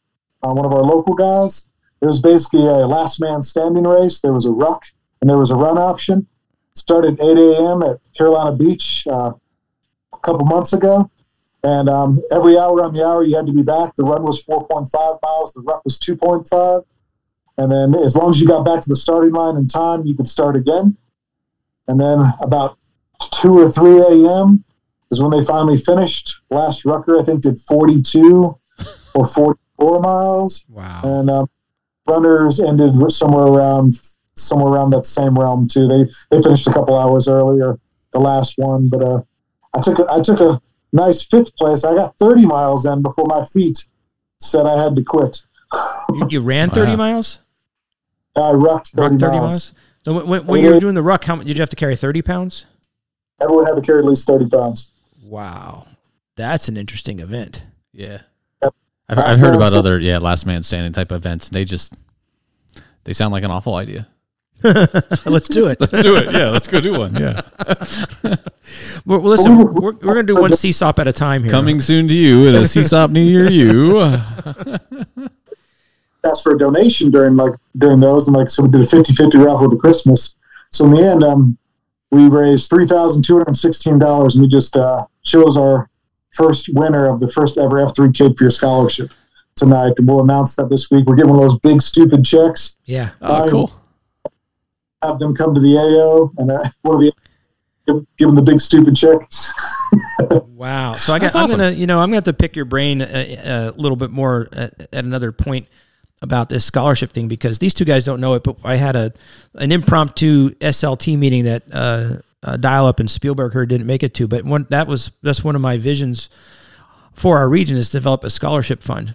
[0.41, 1.69] one of our local guys.
[2.01, 4.21] It was basically a last man standing race.
[4.21, 4.85] There was a ruck
[5.21, 6.27] and there was a run option.
[6.75, 7.83] Started 8 a.m.
[7.83, 9.33] at Carolina Beach uh,
[10.13, 11.11] a couple months ago.
[11.63, 13.97] And um, every hour on the hour, you had to be back.
[13.97, 16.85] The run was 4.5 miles, the ruck was 2.5.
[17.57, 20.15] And then as long as you got back to the starting line in time, you
[20.15, 20.97] could start again.
[21.89, 22.79] And then about
[23.35, 24.65] 2 or 3 a.m.
[25.11, 26.41] is when they finally finished.
[26.51, 28.57] Last rucker, I think, did 42
[29.15, 31.01] or 44 miles Wow.
[31.03, 31.51] and um,
[32.07, 33.93] runners ended somewhere around
[34.37, 35.89] somewhere around that same realm too.
[35.89, 37.81] They they finished a couple hours earlier,
[38.13, 39.23] the last one, but uh,
[39.75, 40.61] I took a, I took a
[40.93, 41.85] nice fifth place.
[41.85, 43.87] I got 30 miles in before my feet
[44.41, 45.43] said I had to quit.
[46.15, 46.97] You, you ran 30 Wow.
[46.97, 47.41] miles?
[48.37, 49.51] I rucked 30, Ruck 30 miles.
[49.51, 49.73] miles?
[50.05, 51.77] So when, when, when you were doing the ruck, how much did you have to
[51.77, 52.65] carry 30 pounds?
[53.41, 54.93] Everyone had to carry at least 30 pounds.
[55.23, 55.87] Wow.
[56.37, 57.67] That's an interesting event.
[57.93, 58.21] Yeah.
[58.63, 58.75] Yep.
[59.09, 61.49] I've, I've heard about other yeah last man standing type events.
[61.49, 61.95] They just
[63.05, 64.07] they sound like an awful idea.
[65.25, 65.81] Let's do it.
[65.81, 66.33] Let's do it.
[66.33, 67.15] Yeah, let's go do one.
[67.15, 67.43] Yeah.
[69.07, 71.51] Well, listen, we're, we're going to do one CSAUP at a time here.
[71.51, 73.99] Coming soon to you at a CSAUP near you.
[76.25, 79.45] asked for a donation during like during those and like so we did a 50-50
[79.45, 80.37] raffle with Christmas.
[80.71, 81.57] So in the end, um,
[82.11, 85.89] we raised three thousand two hundred and sixteen dollars and we just uh, chose our
[86.33, 89.13] first winner of the first ever F three Cape Fear scholarship
[89.57, 89.93] tonight.
[89.99, 91.07] And we'll announce that this week.
[91.07, 92.79] We're getting one of those big stupid checks.
[92.85, 93.11] Yeah.
[93.21, 93.73] Oh, cool.
[95.03, 97.13] Have them come to the AO and uh, one of the
[97.87, 99.19] give, give them the big stupid check.
[100.49, 100.97] Wow.
[100.97, 101.61] So I got, That's I'm awesome.
[101.61, 104.49] gonna, you know, I'm gonna have to pick your brain a, a little bit more
[104.53, 105.69] at, at another point
[106.21, 109.13] about this scholarship thing because these two guys don't know it, but I had a
[109.55, 114.15] an impromptu SLT meeting that uh, uh, dial up and Spielberg heard didn't make it
[114.15, 116.29] to, but one that was that's one of my visions
[117.13, 119.15] for our region is develop a scholarship fund.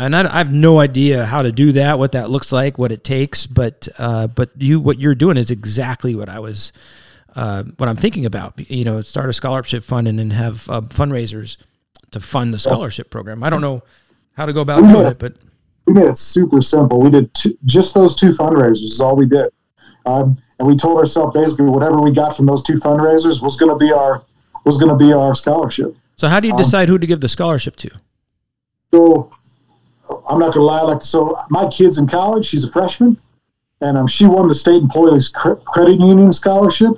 [0.00, 2.90] And I, I have no idea how to do that, what that looks like, what
[2.90, 3.46] it takes.
[3.46, 6.72] But uh, but you, what you're doing is exactly what I was,
[7.36, 8.58] uh, what I'm thinking about.
[8.70, 11.58] You know, start a scholarship fund and then have uh, fundraisers
[12.12, 13.42] to fund the scholarship program.
[13.42, 13.82] I don't know
[14.36, 15.34] how to go about doing it, but
[15.86, 16.98] we made it super simple.
[16.98, 19.50] We did two, just those two fundraisers is all we did,
[20.06, 23.70] um, and we told ourselves basically whatever we got from those two fundraisers was going
[23.70, 24.22] to be our
[24.64, 25.94] was going to be our scholarship.
[26.16, 27.90] so how do you decide who to give the scholarship to?
[28.92, 29.32] So
[30.30, 30.82] I'm not to lie.
[30.82, 32.46] Like so, my kid's in college.
[32.46, 33.16] She's a freshman,
[33.80, 36.92] and um, she won the state employees Cre- credit union scholarship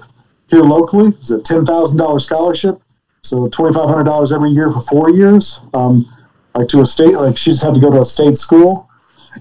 [0.49, 1.09] here locally.
[1.21, 2.81] It's a ten thousand dollars scholarship,
[3.23, 5.61] so twenty five hundred dollars every year for four years.
[5.73, 6.07] Um,
[6.55, 8.90] like to a state, like she just had to go to a state school,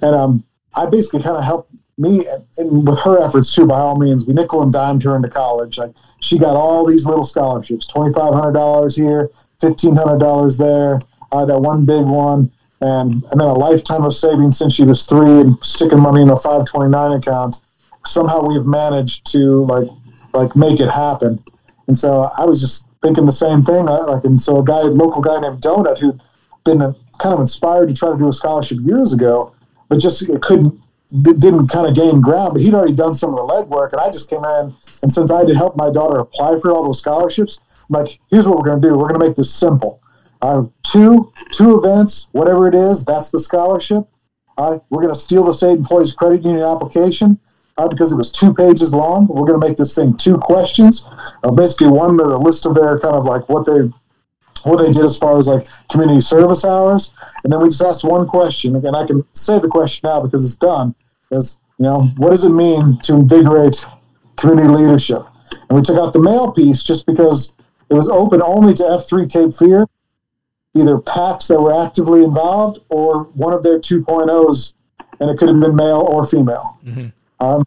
[0.01, 3.67] and um, I basically kind of helped me and, and with her efforts too.
[3.67, 5.77] By all means, we nickel and dimed her into college.
[5.77, 10.57] Like she got all these little scholarships: twenty five hundred dollars here, fifteen hundred dollars
[10.57, 11.01] there,
[11.33, 12.51] uh, that one big one,
[12.81, 16.29] and and then a lifetime of savings since she was three and sticking money in
[16.29, 17.61] a five twenty nine account.
[18.05, 19.87] Somehow we've managed to like
[20.33, 21.43] like make it happen.
[21.87, 23.85] And so I was just thinking the same thing.
[23.85, 26.21] Like, and so a guy, local guy named Donut, who'd
[26.63, 26.79] been
[27.19, 29.53] kind of inspired to try to do a scholarship years ago,
[29.89, 30.79] but just couldn't,
[31.21, 32.53] didn't kind of gain ground.
[32.53, 34.73] But he'd already done some of the legwork, and I just came in.
[35.01, 38.19] And since I had to help my daughter apply for all those scholarships, I'm like,
[38.29, 38.95] here's what we're going to do.
[38.95, 40.00] We're going to make this simple.
[40.41, 44.07] Uh, two two events, whatever it is, that's the scholarship.
[44.57, 47.39] Uh, we're going to steal the state employees credit union application,
[47.77, 49.27] uh, because it was two pages long.
[49.27, 51.07] We're going to make this thing two questions.
[51.43, 53.91] Uh, basically, one the list of their kind of like what they
[54.63, 58.03] what they did as far as like community service hours, and then we just asked
[58.03, 58.75] one question.
[58.75, 60.95] Again, I can say the question now because it's done.
[61.31, 63.85] Is you know what does it mean to invigorate
[64.35, 65.23] community leadership?
[65.69, 67.55] And we took out the male piece just because
[67.89, 69.87] it was open only to F3 Cape Fear,
[70.73, 74.73] either PAX that were actively involved or one of their 2.0s,
[75.19, 76.79] and it could have been male or female.
[77.39, 77.63] Um,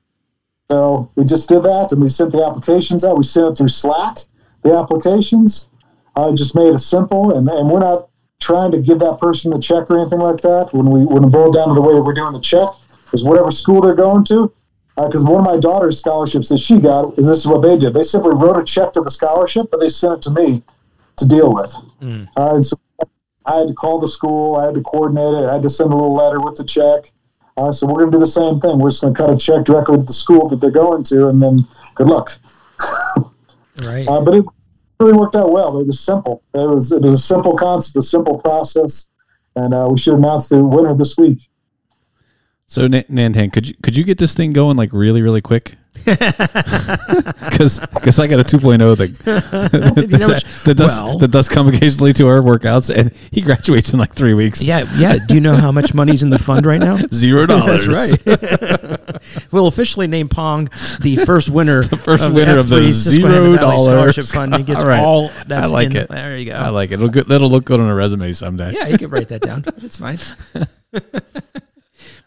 [0.71, 3.17] so we just did that, and we sent the applications out.
[3.17, 4.19] We sent it through Slack,
[4.63, 5.69] the applications.
[6.17, 8.09] I just made it simple, and, and we're not
[8.41, 10.71] trying to give that person the check or anything like that.
[10.73, 12.69] When we when it boiled down to the way that we're doing the check,
[13.13, 14.53] is whatever school they're going to.
[14.97, 17.95] Because one of my daughter's scholarships that she got is this is what they did.
[17.95, 20.63] They simply wrote a check to the scholarship, but they sent it to me
[21.17, 21.75] to deal with.
[22.37, 22.77] Uh, and so
[23.47, 25.93] I had to call the school, I had to coordinate it, I had to send
[25.93, 27.13] a little letter with the check.
[27.57, 28.79] Uh, so we're going to do the same thing.
[28.79, 31.29] We're just going to cut a check directly to the school that they're going to,
[31.29, 32.31] and then good luck.
[33.83, 34.07] Right.
[34.07, 34.45] Uh, but it
[35.01, 35.79] really worked out well.
[35.81, 36.43] It was simple.
[36.55, 39.09] It was it was a simple concept, a simple process,
[39.57, 41.49] and uh, we should announce the winner this week.
[42.67, 45.75] So N- Nantan, could you could you get this thing going like really really quick?
[47.55, 49.11] Because I got a 2.0 that
[50.11, 53.41] You know that, that does well- that does come occasionally to our workouts, and he
[53.41, 54.63] graduates in like three weeks.
[54.63, 55.17] yeah, yeah.
[55.27, 56.99] Do you know how much money's in the fund right now?
[57.13, 57.87] Zero dollars.
[57.87, 59.53] That's right.
[59.53, 60.69] we'll officially name Pong
[61.01, 64.55] the first winner, the first winner of the F3 Susquehanna Valley $0 scholarship fund.
[64.57, 65.01] He gets All right.
[65.01, 66.09] all that's I like in- it.
[66.09, 66.57] There you go.
[66.57, 66.95] I like it.
[66.95, 68.73] It'll good, that'll look good on a resume someday.
[68.73, 69.65] yeah, you can write that down.
[69.79, 70.19] It's fine.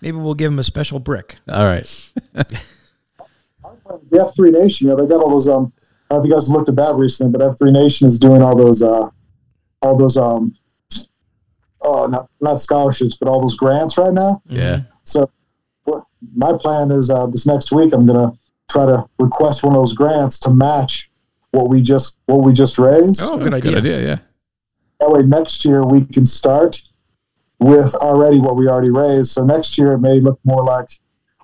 [0.01, 1.37] Maybe we'll give him a special brick.
[1.49, 2.11] All right.
[4.09, 5.47] The F three Nation, you know, they got all those.
[5.47, 5.73] Um,
[6.09, 8.19] I don't know if you guys looked at that recently, but F three Nation is
[8.19, 9.09] doing all those, uh,
[9.81, 10.55] all those, um,
[11.81, 14.41] oh, not not scholarships, but all those grants right now.
[14.45, 14.81] Yeah.
[15.03, 15.29] So,
[15.83, 16.03] what,
[16.35, 18.33] my plan is uh, this next week, I'm gonna
[18.69, 21.09] try to request one of those grants to match
[21.51, 23.21] what we just what we just raised.
[23.23, 23.71] Oh, good idea.
[23.71, 24.01] Good idea.
[24.01, 24.19] Yeah.
[24.99, 26.81] That way, next year we can start
[27.59, 29.31] with already what we already raised.
[29.31, 30.89] So next year it may look more like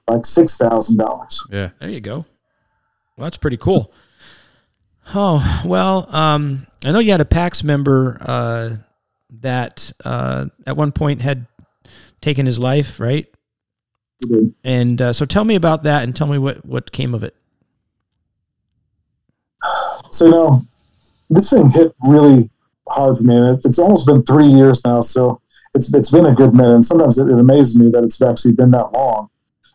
[0.07, 1.45] like six thousand dollars.
[1.51, 1.69] Yeah.
[1.79, 2.25] There you go.
[3.17, 3.93] Well, that's pretty cool.
[5.13, 8.77] Oh well, um, I know you had a PAX member uh,
[9.41, 11.45] that uh, at one point had
[12.21, 13.27] taken his life, right?
[14.63, 17.35] And uh, so, tell me about that, and tell me what what came of it.
[20.11, 20.65] So you know,
[21.29, 22.49] this thing hit really
[22.87, 25.01] hard for me, and it, it's almost been three years now.
[25.01, 25.41] So
[25.73, 26.75] it's it's been a good minute.
[26.75, 29.29] And sometimes it, it amazes me that it's actually been that long,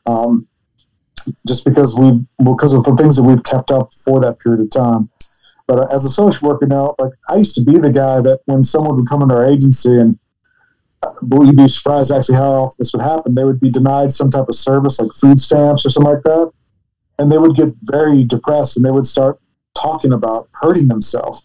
[0.06, 0.47] um,
[1.46, 4.70] just because we because of the things that we've kept up for that period of
[4.70, 5.10] time.
[5.66, 8.40] But uh, as a social worker now, like I used to be the guy that
[8.46, 10.18] when someone would come into our agency and
[11.02, 13.34] uh, but you'd be surprised actually how often this would happen.
[13.34, 16.50] They would be denied some type of service like food stamps or something like that,
[17.18, 19.38] and they would get very depressed and they would start
[19.80, 21.44] talking about hurting themselves.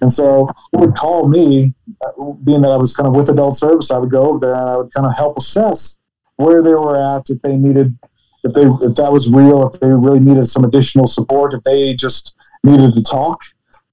[0.00, 3.56] And so they would call me, uh, being that I was kind of with adult
[3.56, 5.98] service, I would go over there and I would kind of help assess
[6.36, 7.98] where they were at, if they needed,
[8.44, 11.94] if they, if that was real, if they really needed some additional support, if they
[11.94, 13.42] just needed to talk,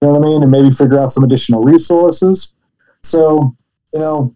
[0.02, 0.42] you know what I mean?
[0.44, 2.56] And maybe figure out some additional resources.
[3.04, 3.56] So,
[3.94, 4.36] you know,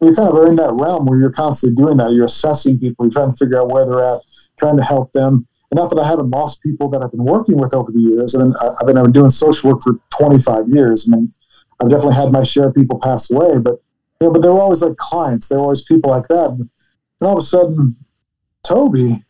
[0.00, 2.12] you kind of are in that realm where you're constantly doing that.
[2.12, 4.20] You're assessing people, you're trying to figure out where they're at,
[4.58, 5.46] trying to help them.
[5.70, 8.34] And not that I haven't lost people that I've been working with over the years.
[8.34, 11.08] And I- I've been, I've been doing social work for 25 years.
[11.08, 11.32] I mean,
[11.80, 13.80] I've definitely had my share of people pass away, but
[14.20, 15.48] you know, but they were always like clients.
[15.48, 16.50] They were always people like that.
[16.50, 16.68] And
[17.20, 17.96] all of a sudden,
[18.62, 19.24] Toby,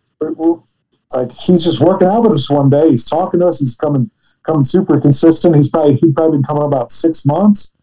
[1.12, 2.90] like he's just working out with us one day.
[2.90, 3.60] He's talking to us.
[3.60, 4.10] He's coming,
[4.44, 5.56] coming super consistent.
[5.56, 7.74] He's probably he'd probably been coming about six months,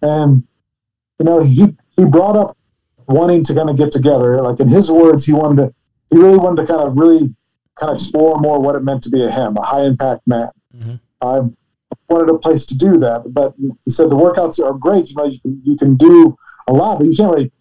[0.00, 0.44] and
[1.18, 2.56] you know he he brought up
[3.06, 4.40] wanting to kind of get together.
[4.42, 5.74] Like in his words, he wanted to
[6.10, 7.34] he really wanted to kind of really
[7.78, 10.50] kind of explore more what it meant to be a him, a high impact man.
[10.76, 10.94] Mm-hmm.
[11.20, 11.40] I
[12.08, 15.08] wanted a place to do that, but he said the workouts are great.
[15.08, 17.52] You know, you can you can do a lot, but you can't really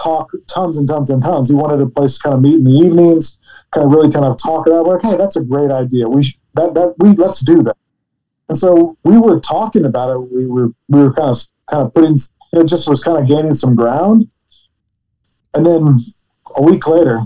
[0.00, 1.48] talk tons and tons and tons.
[1.48, 3.38] He wanted a place to kind of meet in the evenings,
[3.72, 6.08] kind of really kind of talk about We're like, hey, that's a great idea.
[6.08, 7.76] We sh- that that we let's do that.
[8.48, 10.18] And so we were talking about it.
[10.32, 11.38] We were we were kind of
[11.70, 12.16] kind of putting
[12.52, 14.28] it just was kind of gaining some ground.
[15.54, 15.98] And then
[16.56, 17.22] a week later,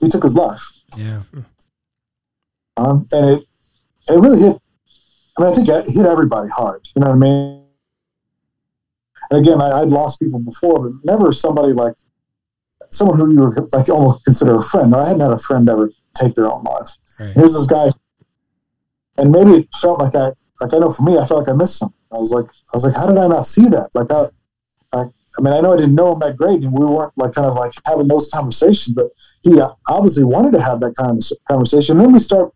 [0.00, 0.62] he took his life.
[0.96, 1.22] Yeah.
[2.76, 3.44] Um, and it
[4.08, 4.60] and it really hit.
[5.38, 6.86] I mean, I think it hit everybody hard.
[6.94, 7.59] You know what I mean?
[9.30, 11.94] And again, I, I'd lost people before, but never somebody like
[12.90, 14.94] someone who you were like almost consider a friend.
[14.94, 16.90] I hadn't had a friend ever take their own life.
[17.18, 17.32] Right.
[17.34, 17.90] Here's this guy,
[19.16, 21.56] and maybe it felt like I like I know for me, I felt like I
[21.56, 21.96] missed something.
[22.12, 23.90] I was like, I was like, how did I not see that?
[23.94, 24.26] Like, I,
[24.92, 25.04] I,
[25.38, 27.46] I mean, I know I didn't know him that great, and we weren't like kind
[27.46, 29.10] of like having those conversations, but
[29.42, 31.98] he obviously wanted to have that kind of conversation.
[31.98, 32.52] Then we start,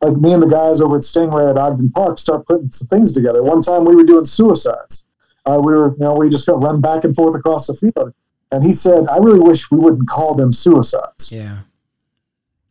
[0.00, 3.12] like me and the guys over at Stingray at Ogden Park, start putting some things
[3.12, 3.42] together.
[3.42, 5.04] One time we were doing suicides.
[5.44, 8.14] Uh, we were, you know, we just got run back and forth across the field.
[8.50, 11.32] And he said, I really wish we wouldn't call them suicides.
[11.32, 11.60] Yeah.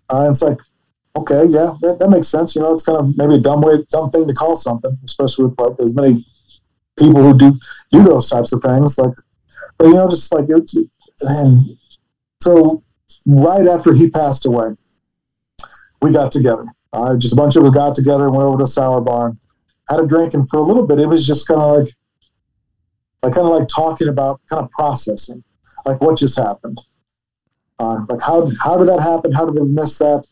[0.10, 0.58] Uh, it's like,
[1.16, 2.56] okay, yeah, that, that, makes sense.
[2.56, 5.46] You know, it's kind of maybe a dumb way, dumb thing to call something, especially
[5.46, 6.26] with like as many
[6.98, 7.60] people who do
[7.92, 8.98] do those types of things.
[8.98, 9.14] Like,
[9.78, 10.72] but you know, just like it,
[11.22, 11.78] and
[12.42, 12.84] so
[13.26, 14.76] right after he passed away,
[16.02, 16.66] we got together.
[16.94, 19.40] Uh, just a bunch of us got together, went over to Sour Barn,
[19.90, 21.94] had a drink, and for a little bit, it was just kind of like,
[23.24, 25.44] like kind of like talking about kind of processing,
[25.86, 26.80] like what just happened,
[27.80, 29.32] uh, like how how did that happen?
[29.32, 30.26] How did they miss that?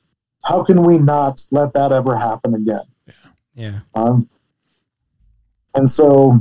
[0.45, 2.81] How can we not let that ever happen again?
[3.05, 3.13] Yeah.
[3.55, 3.79] Yeah.
[3.93, 4.29] Um,
[5.75, 6.39] and so,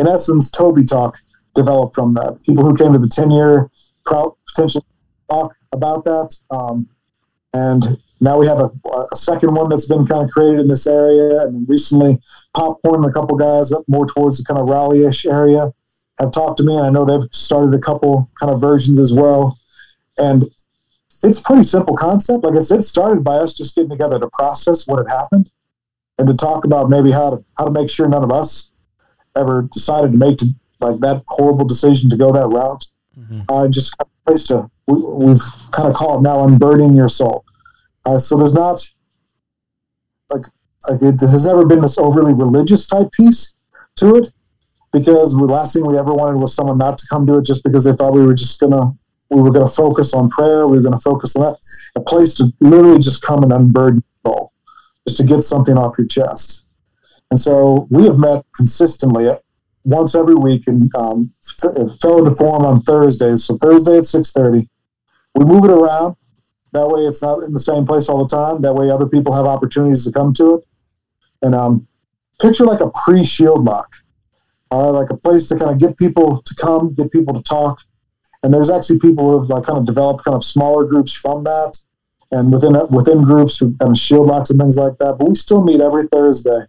[0.00, 1.18] in essence, Toby Talk
[1.54, 2.40] developed from that.
[2.44, 3.70] People who came to the 10 year
[4.04, 4.84] potential
[5.30, 6.36] talk about that.
[6.50, 6.88] Um,
[7.52, 8.70] and now we have a,
[9.12, 11.42] a, second one that's been kind of created in this area.
[11.42, 12.18] And recently,
[12.54, 15.72] Popcorn and a couple guys up more towards the kind of Raleigh ish area
[16.18, 16.76] have talked to me.
[16.76, 19.58] And I know they've started a couple kind of versions as well.
[20.18, 20.44] And
[21.22, 22.44] it's pretty simple concept.
[22.44, 25.50] Like I said, it started by us just getting together to process what had happened
[26.18, 28.70] and to talk about maybe how to how to make sure none of us
[29.36, 30.46] ever decided to make to,
[30.80, 32.86] like that horrible decision to go that route.
[33.18, 33.40] Mm-hmm.
[33.48, 35.40] Uh, just kind of place to we, have
[35.72, 37.44] kind of called now unburdening your soul.
[38.04, 38.80] Uh, so there's not
[40.30, 40.44] like
[40.88, 43.56] like it has never been this overly religious type piece
[43.96, 44.32] to it
[44.92, 47.64] because the last thing we ever wanted was someone not to come to it just
[47.64, 48.92] because they thought we were just gonna
[49.30, 51.58] we were gonna focus on prayer we were gonna focus on that
[51.96, 54.52] a place to literally just come and unburden soul
[55.06, 56.66] just to get something off your chest
[57.30, 59.28] and so we have met consistently
[59.84, 63.44] once every week and um, it fell into form on Thursdays.
[63.44, 64.68] So Thursday at six thirty,
[65.34, 66.16] we move it around.
[66.74, 68.60] That way, it's not in the same place all the time.
[68.62, 70.64] That way, other people have opportunities to come to it.
[71.40, 71.86] And um,
[72.40, 73.94] picture like a pre-shield lock,
[74.72, 77.82] uh, like a place to kind of get people to come, get people to talk.
[78.42, 81.44] And there's actually people who have like kind of developed kind of smaller groups from
[81.44, 81.78] that,
[82.32, 85.16] and within within groups who kind of shield locks and things like that.
[85.18, 86.66] But we still meet every Thursday,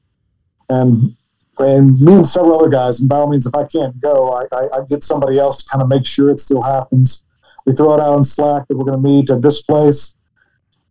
[0.69, 1.15] and
[1.57, 2.99] and me and several other guys.
[2.99, 5.69] And by all means, if I can't go, I, I, I get somebody else to
[5.69, 7.23] kind of make sure it still happens.
[7.65, 10.15] We throw it out on Slack that we're going to meet at this place,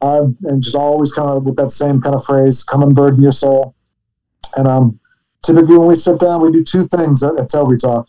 [0.01, 3.33] and just always kind of with that same kind of phrase, "Come and burden your
[3.33, 3.75] soul."
[4.57, 5.01] And um,
[5.43, 8.09] typically, when we sit down, we do two things at, at Toby Talk.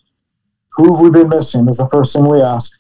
[0.72, 1.68] Who have we been missing?
[1.70, 2.80] Is the first thing we ask.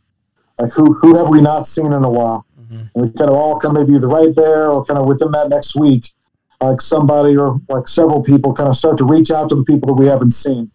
[0.59, 2.45] Like who who have we not seen in a while?
[2.59, 2.83] Mm-hmm.
[2.93, 5.31] And we kind of all kind of maybe either right there or kind of within
[5.31, 6.13] that next week
[6.61, 9.87] like somebody or like several people kind of start to reach out to the people
[9.87, 10.71] that we haven't seen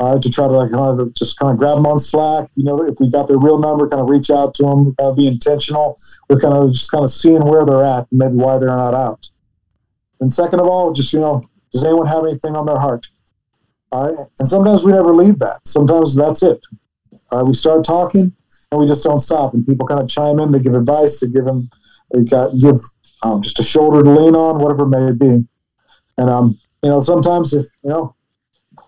[0.00, 2.48] uh, to try to like kind of just kind of grab them on Slack.
[2.56, 5.10] You know, if we got their real number, kind of reach out to them, kind
[5.10, 8.34] of be intentional with kind of just kind of seeing where they're at and maybe
[8.34, 9.30] why they're not out.
[10.20, 13.06] And second of all, just you know, does anyone have anything on their heart?
[13.92, 15.60] Uh, and sometimes we never leave that.
[15.64, 16.60] Sometimes that's it.
[17.30, 18.32] Uh, we start talking
[18.70, 19.54] and we just don't stop.
[19.54, 20.50] And people kind of chime in.
[20.50, 21.20] They give advice.
[21.20, 21.70] They give them.
[22.12, 22.76] They got, give
[23.22, 25.46] um, just a shoulder to lean on, whatever it may be.
[26.18, 28.16] And um, you know, sometimes if you know,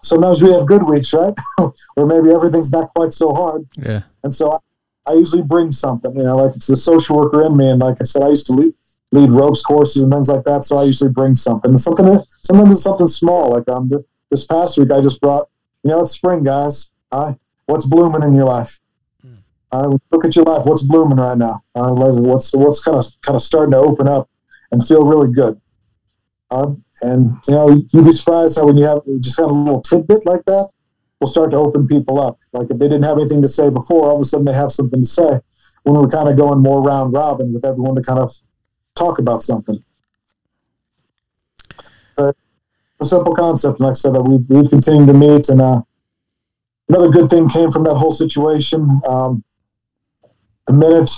[0.07, 1.35] sometimes we have good weeks, right?
[1.97, 3.67] or maybe everything's not quite so hard.
[3.77, 4.03] Yeah.
[4.23, 6.17] And so I, I, usually bring something.
[6.17, 8.47] You know, like it's the social worker in me, and like I said, I used
[8.47, 8.75] to lead,
[9.13, 10.65] lead ropes courses and things like that.
[10.65, 11.71] So I usually bring something.
[11.71, 12.07] And something
[12.43, 13.51] sometimes it's something small.
[13.51, 15.49] Like um, the, this past week, I just brought.
[15.83, 16.91] You know, it's spring, guys.
[17.13, 18.81] Hi, what's blooming in your life?
[19.73, 20.65] Uh, look at your life.
[20.65, 21.63] What's blooming right now?
[21.75, 24.31] Uh, what's what's kind of kind of starting to open up
[24.71, 25.61] and feel really good.
[26.51, 29.61] Uh, and you know, you'd be surprised how when you have just kind of a
[29.61, 30.71] little tidbit like that,
[31.21, 32.39] will start to open people up.
[32.53, 34.73] Like if they didn't have anything to say before, all of a sudden they have
[34.73, 35.41] something to say.
[35.83, 38.33] When we're kind of going more round robin with everyone to kind of
[38.95, 39.83] talk about something.
[42.19, 45.83] A simple concept, like I said, we've we've continued to meet, and uh,
[46.89, 49.03] another good thing came from that whole situation.
[49.07, 49.45] Um,
[50.67, 51.11] the minute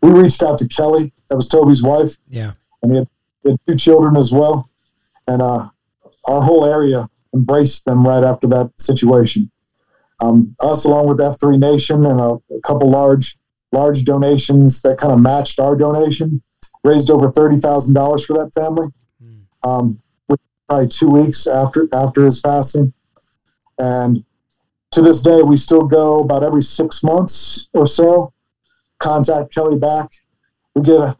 [0.00, 2.16] we reached out to Kelly, that was Toby's wife.
[2.28, 2.52] Yeah.
[2.82, 3.08] And he had,
[3.42, 4.70] he had two children as well.
[5.26, 5.70] And uh,
[6.24, 9.50] our whole area embraced them right after that situation.
[10.20, 13.36] Um, us, along with F3 Nation and a, a couple large
[13.72, 16.42] large donations that kind of matched our donation,
[16.84, 18.88] raised over thirty thousand dollars for that family.
[19.22, 19.42] Mm.
[19.62, 20.02] Um,
[20.68, 22.94] probably two weeks after after his passing,
[23.78, 24.24] and
[24.92, 28.32] to this day, we still go about every six months or so
[28.98, 30.10] contact Kelly back.
[30.74, 31.16] We get a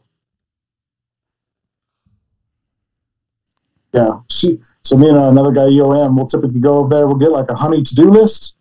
[3.96, 4.20] yeah.
[4.28, 7.06] She so me and another guy EOM we'll typically go over there.
[7.06, 8.54] We'll get like a honey to do list,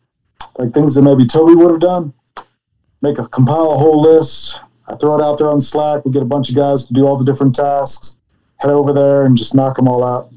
[0.58, 2.14] like things that maybe Toby would have done.
[3.02, 6.06] Make a compile a whole list, I throw it out there on Slack.
[6.06, 8.18] We get a bunch of guys to do all the different tasks.
[8.58, 10.32] Head over there and just knock them all out.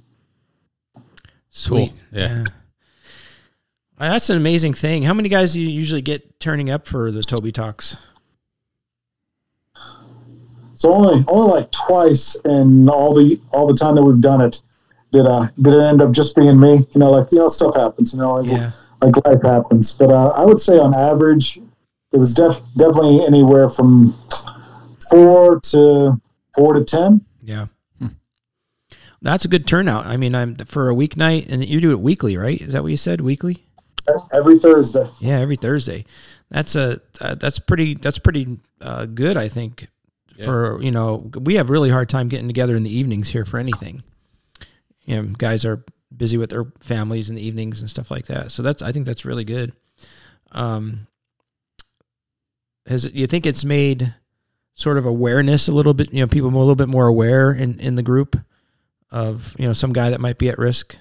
[1.50, 1.92] Sweet.
[2.12, 2.44] Yeah.
[3.98, 5.02] Uh, That's an amazing thing.
[5.02, 7.96] How many guys do you usually get turning up for the Toby Talks?
[10.74, 14.62] So only only like twice in all the all the time that we've done it
[15.12, 16.86] did uh did it end up just being me.
[16.92, 18.12] You know, like you know stuff happens.
[18.12, 18.70] You know, like, Yeah.
[19.00, 19.94] like life happens.
[19.94, 21.58] But uh, I would say on average,
[22.12, 24.14] it was def- definitely anywhere from
[25.10, 26.20] four to
[26.54, 27.24] four to ten.
[27.42, 27.66] Yeah.
[29.20, 30.06] That's a good turnout.
[30.06, 32.60] I mean, I'm for a weeknight, and you do it weekly, right?
[32.60, 33.20] Is that what you said?
[33.20, 33.64] Weekly?
[34.32, 35.06] every Thursday.
[35.20, 36.04] Yeah, every Thursday.
[36.50, 39.88] That's a uh, that's pretty that's pretty uh, good, I think.
[40.44, 43.58] For you know, we have really hard time getting together in the evenings here for
[43.58, 44.04] anything.
[45.08, 45.82] You know, guys are
[46.14, 48.52] busy with their families in the evenings and stuff like that.
[48.52, 49.72] So that's I think that's really good.
[50.52, 51.06] Um,
[52.86, 54.14] has you think it's made
[54.74, 56.12] sort of awareness a little bit?
[56.12, 58.36] You know, people a little bit more aware in in the group
[59.10, 60.96] of you know some guy that might be at risk.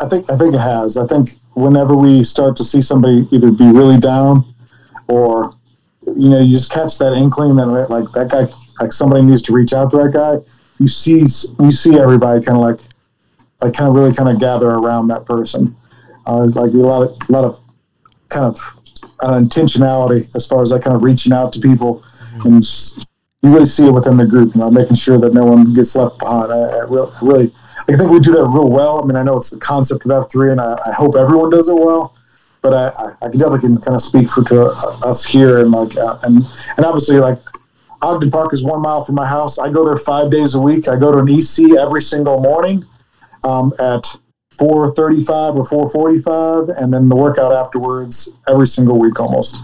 [0.00, 0.96] I think I think it has.
[0.96, 4.44] I think whenever we start to see somebody either be really down
[5.08, 5.54] or
[6.06, 8.46] you know, you just catch that inkling that like that guy
[8.80, 10.38] like somebody needs to reach out to that guy.
[10.78, 12.80] You see you see everybody kind of like
[13.60, 15.76] like kind of really kind of gather around that person.
[16.26, 17.58] Uh, like a lot of a lot of
[18.28, 18.58] kind of
[19.20, 22.02] uh, intentionality as far as like kind of reaching out to people
[22.44, 23.08] and just,
[23.42, 24.54] you really see it within the group.
[24.54, 26.52] You know, making sure that no one gets left behind.
[26.52, 27.52] I, I really, really
[27.88, 29.02] I think we do that real well.
[29.02, 31.50] I mean, I know it's the concept of F three, and I, I hope everyone
[31.50, 32.14] does it well.
[32.60, 35.58] But I, I, I can definitely can kind of speak for to uh, us here,
[35.58, 36.44] and like, uh, and
[36.76, 37.38] and obviously, like
[38.02, 39.58] Ogden Park is one mile from my house.
[39.58, 40.88] I go there five days a week.
[40.88, 42.84] I go to an EC every single morning
[43.44, 44.16] um, at
[44.50, 49.56] four thirty-five or four forty-five, and then the workout afterwards every single week almost.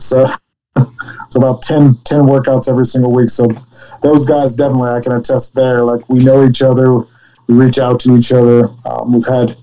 [0.00, 0.26] So.
[1.30, 3.28] So about 10, 10 workouts every single week.
[3.28, 3.48] So
[4.02, 5.82] those guys definitely I can attest there.
[5.82, 6.94] Like we know each other,
[7.48, 8.68] we reach out to each other.
[8.84, 9.56] Um, we've had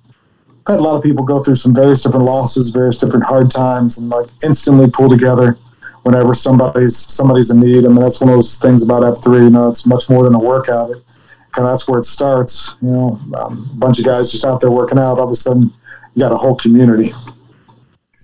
[0.67, 3.97] had a lot of people go through some various different losses, various different hard times,
[3.97, 5.57] and like instantly pull together
[6.03, 7.85] whenever somebody's somebody's in need.
[7.85, 9.43] I mean, that's one of those things about F three.
[9.43, 10.89] You know, it's much more than a workout.
[10.91, 11.03] It
[11.51, 12.75] kind of that's where it starts.
[12.81, 15.17] You know, um, a bunch of guys just out there working out.
[15.19, 15.71] All of a sudden,
[16.13, 17.13] you got a whole community.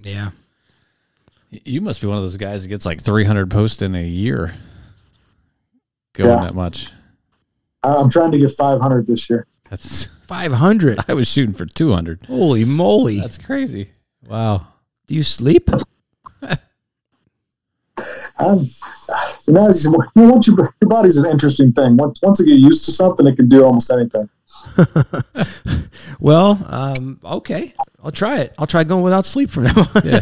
[0.03, 0.31] Yeah.
[1.49, 4.53] You must be one of those guys that gets like 300 posts in a year.
[6.13, 6.43] Going Yeah.
[6.45, 6.91] that much.
[7.83, 9.47] I- I'm trying to get 500 this year.
[9.69, 10.05] That's.
[10.27, 10.99] 500.
[11.07, 12.23] I was shooting for 200.
[12.27, 13.19] Holy moly.
[13.21, 13.91] That's crazy.
[14.27, 14.67] Wow.
[15.07, 15.69] Do you sleep?
[18.39, 18.59] I'm,
[19.47, 21.97] you know, you know, once you, your body's an interesting thing.
[21.97, 24.29] Once, once you get used to something, it can do almost anything.
[26.19, 27.73] Well, um, okay.
[28.03, 28.55] I'll try it.
[28.57, 30.01] I'll try going without sleep from now on.
[30.03, 30.21] Yeah.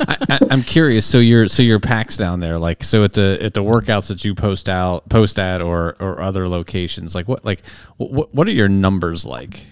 [0.00, 1.06] I, I, I'm curious.
[1.06, 4.24] So your so your PAX down there, like so at the at the workouts that
[4.24, 7.64] you post out post at or or other locations, like what like
[7.96, 9.62] what what are your numbers like?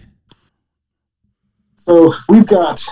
[1.77, 2.83] So we've got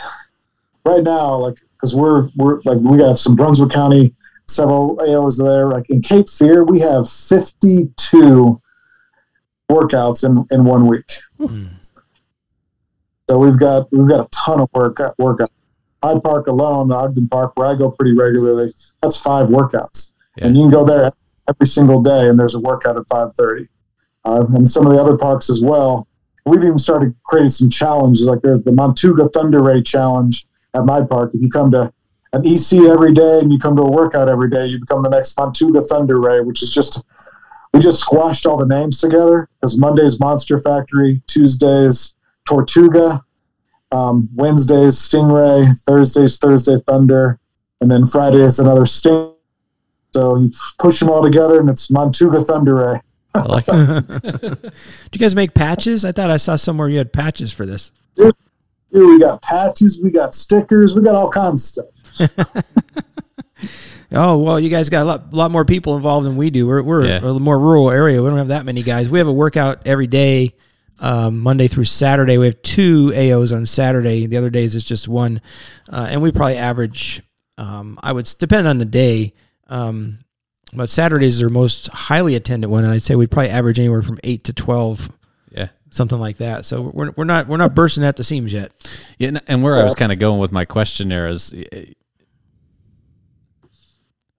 [0.85, 4.15] right now, like, because we're we're like we got some Brunswick County,
[4.53, 5.67] several AOs there.
[5.69, 8.61] Like in Cape Fear, we have 52
[9.71, 11.19] workouts in in one week.
[13.29, 15.51] So we've got we've got a ton of work workout.
[16.03, 20.13] Hyde Park alone, Ogden Park, where I go pretty regularly, that's five workouts,
[20.47, 21.13] and you can go there
[21.49, 23.69] every single day, and there's a workout at 5:30.
[24.25, 26.07] Uh, and some of the other parks as well.
[26.45, 28.27] We've even started creating some challenges.
[28.27, 30.45] Like there's the Montuga Thunder Ray Challenge
[30.75, 31.35] at my park.
[31.35, 31.93] If you come to
[32.33, 35.11] an EC every day and you come to a workout every day, you become the
[35.11, 37.05] next Montuga Thunder Ray, which is just
[37.73, 42.17] we just squashed all the names together because Monday's Monster Factory, Tuesdays
[42.47, 43.25] Tortuga,
[43.91, 47.39] um, Wednesdays Stingray, Thursdays Thursday Thunder,
[47.81, 49.35] and then Friday is another Sting.
[50.13, 53.01] So you push them all together, and it's Montuga Thunder Ray.
[53.35, 54.63] I like it.
[54.63, 54.71] Do
[55.13, 56.05] you guys make patches?
[56.05, 57.91] I thought I saw somewhere you had patches for this.
[58.17, 58.35] Dude,
[58.93, 62.02] we got patches, we got stickers, we got all kinds of stuff.
[64.15, 66.67] Oh well, you guys got a lot, lot more people involved than we do.
[66.67, 67.21] We're we're Yeah.
[67.27, 68.23] a more rural area.
[68.23, 69.09] We don't have that many guys.
[69.09, 70.55] We have a workout every day,
[71.01, 72.37] um, Monday through Saturday.
[72.37, 74.27] We have two AOs on Saturday.
[74.27, 75.41] The other days it's just one,
[75.89, 77.23] uh, and we probably average.
[77.57, 79.33] Um, I would depend on the day,
[79.69, 80.19] um,
[80.75, 84.19] but Saturdays are most highly attended one, and I'd say we'd probably average anywhere from
[84.25, 85.09] eight to twelve,
[85.57, 85.69] Yeah.
[85.89, 86.67] something like that.
[86.67, 88.73] So we're we're not we're not bursting at the seams yet.
[89.19, 91.85] Yeah, and- and where I was kind of going with my question there is, eh,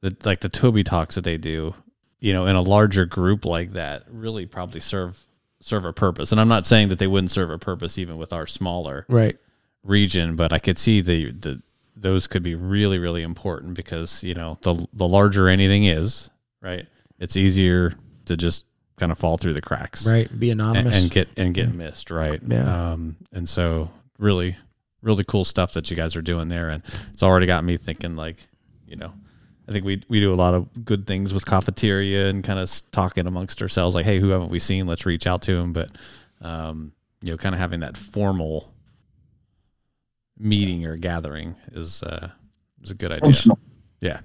[0.04, 1.74] the like the Toby talks that they do,
[2.20, 5.24] you know, in a larger group like that, really probably serve
[5.62, 6.32] serve a purpose.
[6.32, 9.38] And I'm not saying that they wouldn't serve a purpose even with our smaller Right.
[9.84, 11.62] region, but I could see the the
[11.96, 16.30] those could be really really important because you know the the larger anything is,
[16.62, 16.86] right?
[17.20, 17.94] It's easier
[18.26, 18.66] to just
[18.98, 20.28] kind of fall through the cracks, Right.
[20.40, 21.02] Be anonymous.
[21.02, 22.42] and get and get missed, right?
[22.46, 22.92] Yeah.
[22.92, 23.90] Um, and so
[24.20, 24.58] really
[25.02, 26.82] really cool stuff that you guys are doing there, and
[27.14, 28.38] it's already got me thinking like,
[28.88, 29.14] you know.
[29.68, 32.70] I think we we do a lot of good things with cafeteria and kind of
[32.92, 34.88] talking amongst ourselves, like, hey, who haven't we seen?
[34.88, 35.72] Let's reach out to them.
[35.74, 35.90] But
[36.42, 36.92] um,
[37.22, 38.74] you know, kind of having that formal
[40.38, 42.30] meeting or gathering is uh,
[42.82, 43.34] is a good idea.
[44.02, 44.20] Yeah,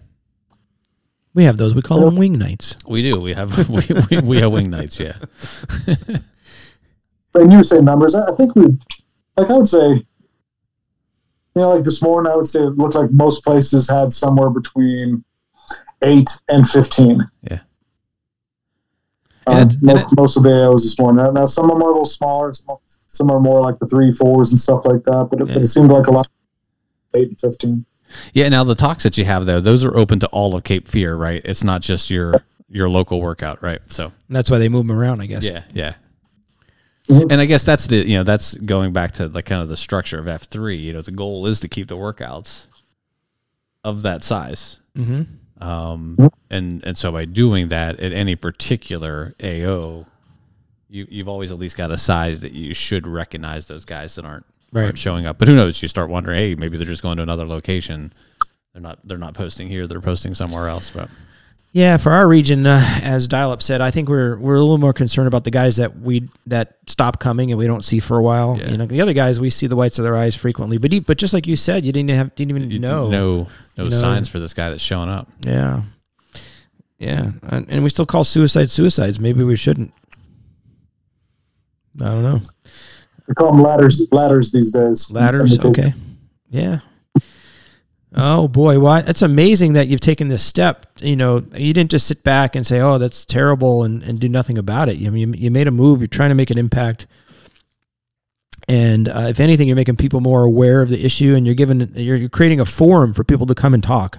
[1.35, 1.75] we have those.
[1.75, 2.77] We call them wing nights.
[2.87, 3.21] we do.
[3.21, 4.99] We have we, we, we have wing nights.
[4.99, 5.17] Yeah,
[7.35, 8.15] And you say numbers.
[8.15, 8.67] I I think we,
[9.37, 10.05] like I would say, you
[11.55, 15.25] know, like this morning, I would say it looked like most places had somewhere between
[16.03, 17.29] eight and fifteen.
[17.43, 17.61] Yeah.
[19.47, 21.25] Um, And it- and most, most of the AOs this morning.
[21.25, 22.53] Now, now, some of them are a little smaller.
[22.53, 22.77] Some,
[23.13, 25.29] some are more like the three, fours, and stuff like that.
[25.31, 26.29] But it, but it seemed like a lot.
[27.15, 27.87] Eight and fifteen.
[28.35, 28.49] yeah.
[28.51, 31.17] Now the talks that you have though, those are open to all of Cape Fear,
[31.17, 31.41] right?
[31.45, 33.81] It's not just your your local workout, right?
[33.89, 35.43] So And that's why they move them around, I guess.
[35.43, 35.95] yeah, yeah.
[37.09, 37.33] Mhm.
[37.33, 39.77] And I guess that's the you know that's going back to like kind of the
[39.79, 40.77] structure of F three.
[40.77, 42.67] You know, the goal is to keep the workouts
[43.83, 44.79] of that size.
[44.95, 45.23] Mm-hmm.
[45.61, 50.07] Um, and and so by doing that at any particular AO,
[50.89, 54.25] you you've always at least got a size that you should recognize those guys that
[54.25, 54.85] aren't Right.
[54.85, 55.39] aren't showing up.
[55.39, 55.81] But who knows?
[55.81, 58.13] You start wondering, hey, maybe they're just going to another location.
[58.73, 59.87] They're not they're not posting here.
[59.87, 60.91] They're posting somewhere else.
[60.91, 61.09] But
[61.79, 64.79] Yeah, for our region, uh, as Dial Up said, I think we're we're a little
[64.79, 68.19] more concerned about the guys that we that stop coming and we don't see for
[68.19, 68.59] a while.
[68.59, 68.71] Yeah.
[68.71, 70.99] You know, the other guys we see the whites of their eyes frequently, but he,
[70.99, 73.09] but just like you said, you didn't have didn't even you know.
[73.11, 75.29] no no You know- signs for this guy that's showing up.
[75.43, 75.83] Yeah,
[76.99, 79.21] yeah, and, and we still call suicide suicides.
[79.21, 79.95] Maybe we shouldn't.
[82.01, 82.41] I don't know.
[83.29, 84.05] We call them ladders.
[84.11, 85.13] Ladders these days.
[85.13, 85.95] Ladders, okay,
[86.51, 86.81] yeah.
[88.15, 89.01] Oh boy, why?
[89.01, 90.87] It's amazing that you've taken this step.
[91.01, 94.29] You know, you didn't just sit back and say, "Oh, that's terrible," and, and do
[94.29, 94.97] nothing about it.
[95.05, 96.01] I mean, you, you made a move.
[96.01, 97.07] You're trying to make an impact,
[98.67, 101.81] and uh, if anything, you're making people more aware of the issue, and you're giving
[101.95, 104.19] you're, you're creating a forum for people to come and talk.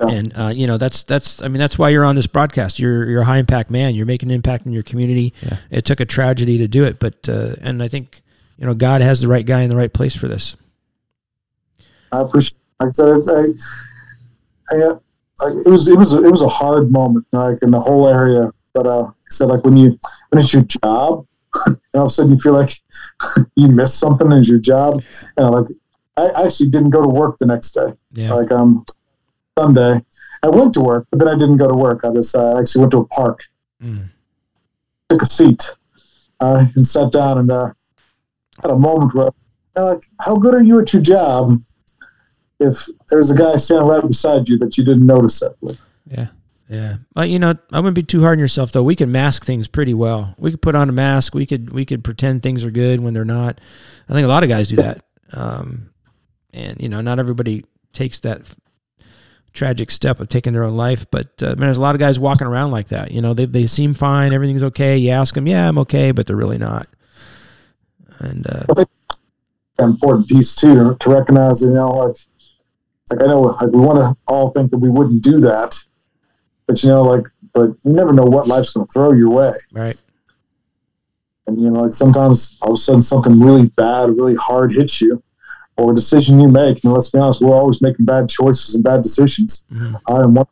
[0.00, 0.08] Yeah.
[0.08, 2.80] And uh, you know that's that's I mean that's why you're on this broadcast.
[2.80, 3.94] You're you're a high impact man.
[3.94, 5.32] You're making an impact in your community.
[5.40, 5.58] Yeah.
[5.70, 8.22] It took a tragedy to do it, but uh, and I think
[8.58, 10.56] you know God has the right guy in the right place for this.
[12.14, 12.58] I appreciate.
[12.80, 13.34] Like I said,
[14.70, 14.76] I, I,
[15.46, 18.52] like, it was it was it was a hard moment, like in the whole area.
[18.72, 19.98] But uh, like I said, like when you
[20.30, 21.26] when it's your job,
[21.66, 22.70] and all of a sudden you feel like
[23.56, 25.02] you missed something in your job,
[25.36, 25.66] and like
[26.16, 27.92] I actually didn't go to work the next day.
[28.12, 28.34] Yeah.
[28.34, 28.84] Like um
[29.58, 30.00] Sunday,
[30.42, 32.04] I went to work, but then I didn't go to work.
[32.04, 33.44] I just uh, actually went to a park,
[33.82, 34.08] Mm.
[35.08, 35.74] took a seat,
[36.40, 37.72] uh, and sat down and uh,
[38.62, 39.28] had a moment where,
[39.76, 41.62] like, how good are you at your job?
[42.60, 45.84] If there's a guy standing right beside you that you didn't notice that with.
[46.06, 46.28] Yeah.
[46.68, 46.96] Yeah.
[47.14, 48.82] Well, you know, I wouldn't be too hard on yourself though.
[48.82, 50.34] We can mask things pretty well.
[50.38, 51.34] We could put on a mask.
[51.34, 53.60] We could we could pretend things are good when they're not.
[54.08, 55.04] I think a lot of guys do that.
[55.32, 55.90] Um,
[56.52, 58.40] and you know, not everybody takes that
[59.52, 62.18] tragic step of taking their own life, but uh, man, there's a lot of guys
[62.18, 63.10] walking around like that.
[63.10, 64.96] You know, they they seem fine, everything's okay.
[64.96, 66.86] You ask them, yeah, I'm okay, but they're really not.
[68.20, 68.84] And uh,
[69.78, 72.16] An important piece too to recognize, you know, like,
[73.10, 75.78] like I know, like we want to all think that we wouldn't do that,
[76.66, 79.52] but you know, like, but you never know what life's going to throw your way.
[79.72, 80.00] right,
[81.46, 85.00] And you know, like sometimes all of a sudden something really bad, really hard hits
[85.00, 85.22] you,
[85.76, 86.82] or a decision you make.
[86.84, 89.64] And let's be honest, we're always making bad choices and bad decisions.
[89.72, 89.94] Mhm.
[90.08, 90.46] Uh, and one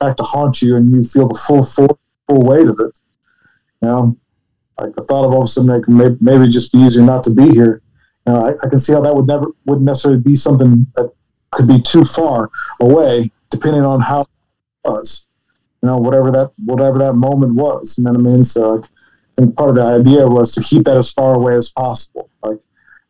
[0.00, 1.98] back to haunt you, and you feel the full full,
[2.28, 2.98] full weight of it.
[3.80, 4.16] You know,
[4.80, 7.22] like the thought of all of a sudden like maybe, maybe just be easier not
[7.24, 7.80] to be here.
[8.26, 11.12] You know, I, I can see how that would never wouldn't necessarily be something that
[11.52, 12.50] could be too far
[12.80, 14.28] away, depending on how it
[14.84, 15.26] was.
[15.82, 17.96] You know, whatever that whatever that moment was.
[17.98, 18.44] You know what I mean?
[18.44, 21.54] So like, I think part of the idea was to keep that as far away
[21.54, 22.30] as possible.
[22.42, 22.58] Like,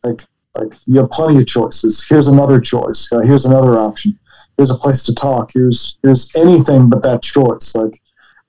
[0.02, 0.22] like,
[0.54, 2.04] like you have plenty of choices.
[2.08, 3.10] Here's another choice.
[3.10, 4.18] Uh, here's another option.
[4.56, 5.50] Here's a place to talk.
[5.54, 7.74] Here's here's anything but that choice.
[7.74, 8.00] Like,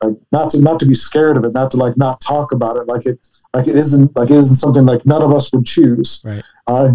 [0.02, 1.54] like not to not to be scared of it.
[1.54, 2.88] Not to like not talk about it.
[2.88, 3.20] Like it
[3.54, 6.22] like it isn't like it isn't something like none of us would choose.
[6.24, 6.44] Right.
[6.68, 6.92] I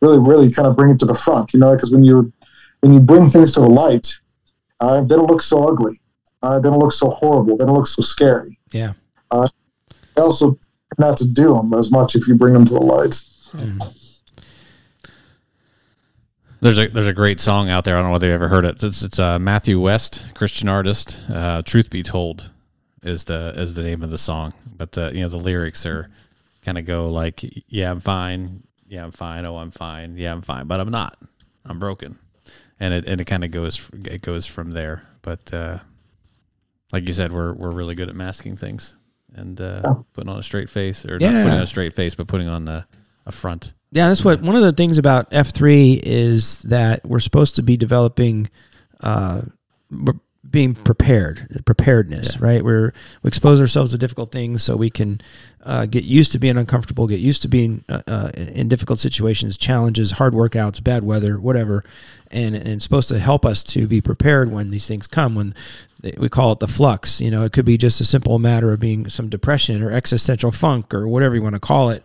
[0.00, 1.52] really really kind of bring it to the front.
[1.52, 2.32] You know, because when you
[2.80, 4.20] when you bring things to the light,
[4.80, 6.00] uh, they don't look so ugly.
[6.42, 7.56] Uh, they don't look so horrible.
[7.56, 8.58] They don't look so scary.
[8.72, 8.92] yeah,
[9.30, 10.58] They also
[10.98, 13.20] not to do them as much if you bring them to the light.
[16.60, 17.96] There's a there's a great song out there.
[17.96, 18.82] I don't know whether you ever heard it.
[18.82, 21.20] It's it's uh, Matthew West, Christian artist.
[21.30, 22.50] Uh, Truth be told,
[23.02, 24.54] is the is the name of the song.
[24.74, 26.10] But the you know the lyrics are
[26.64, 28.62] kind of go like, yeah, I'm fine.
[28.88, 29.44] Yeah, I'm fine.
[29.44, 30.16] Oh, I'm fine.
[30.16, 31.16] Yeah, I'm fine, but I'm not.
[31.64, 32.18] I'm broken,
[32.78, 35.06] and it and it kind of goes it goes from there.
[35.22, 35.78] But uh,
[36.92, 38.96] like you said, we're we're really good at masking things
[39.34, 42.26] and uh, putting on a straight face, or not putting on a straight face, but
[42.26, 42.86] putting on a,
[43.26, 43.74] a front.
[43.92, 47.62] Yeah, that's what one of the things about F three is that we're supposed to
[47.62, 48.48] be developing,
[49.02, 49.42] uh,
[50.50, 52.64] being prepared, preparedness, right?
[52.64, 52.92] We're
[53.22, 55.20] we expose ourselves to difficult things so we can
[55.64, 59.56] uh, get used to being uncomfortable, get used to being uh, uh, in difficult situations,
[59.56, 61.84] challenges, hard workouts, bad weather, whatever,
[62.30, 65.34] and, and it's supposed to help us to be prepared when these things come.
[65.34, 65.54] When
[66.00, 68.72] they- we call it the flux, you know, it could be just a simple matter
[68.72, 72.02] of being some depression or existential funk or whatever you want to call it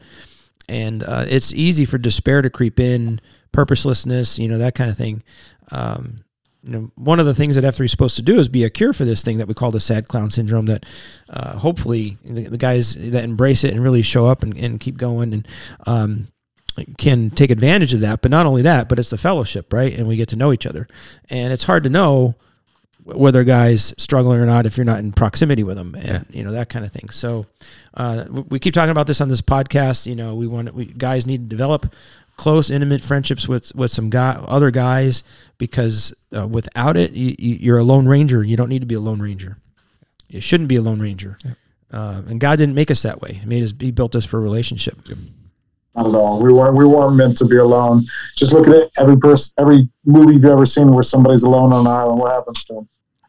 [0.70, 3.20] and uh, it's easy for despair to creep in,
[3.52, 5.22] purposelessness, you know, that kind of thing.
[5.72, 6.24] Um,
[6.64, 8.70] you know, one of the things that F3 is supposed to do is be a
[8.70, 10.68] cure for this thing that we call the sad clown syndrome.
[10.68, 10.86] That
[11.30, 14.98] uh, hopefully the, the guys that embrace it and really show up and, and keep
[14.98, 15.48] going and
[15.88, 16.28] um,
[16.98, 18.22] can take advantage of that.
[18.22, 19.98] But not only that, but it's the fellowship, right?
[19.98, 20.88] And we get to know each other.
[21.30, 22.36] And it's hard to know
[23.04, 26.44] whether a guy's struggling or not if you're not in proximity with them and you
[26.44, 27.48] know that kind of thing so
[27.96, 30.86] uh, we- we keep talking about this on this podcast you know we want we,
[30.86, 31.96] guys need to develop
[32.42, 35.24] close intimate friendships with with some guy other guys
[35.60, 38.96] because uh, without it you, you- you're a lone ranger you don't need to be
[38.96, 39.58] a lone ranger
[40.28, 41.38] you shouldn't be a lone ranger
[41.94, 44.38] uh, and god didn't make us that way he made us he built us for
[44.38, 44.98] a relationship
[45.96, 46.42] Not at all.
[46.42, 48.06] We weren't we weren't meant to be alone.
[48.38, 48.88] Just look at it.
[48.98, 52.64] Every person, every movie you've ever seen where somebody's alone on an island, what happens
[52.66, 52.86] to them?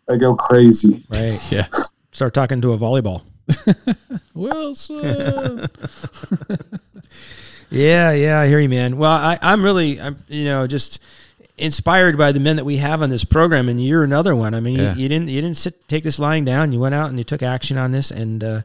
[0.07, 1.05] They go crazy.
[1.11, 1.67] right Yeah,
[2.13, 3.23] start talking to a volleyball
[4.35, 5.67] Wilson.
[7.73, 8.97] Yeah, yeah, I hear you, man.
[8.97, 10.99] Well, I, I'm really, I'm, you know, just
[11.59, 14.55] inspired by the men that we have on this program, and you're another one.
[14.55, 14.95] I mean, Yeah.
[14.95, 16.73] you, you didn't, you didn't sit, take this lying down.
[16.73, 18.63] You went out and you took action on this, and uh,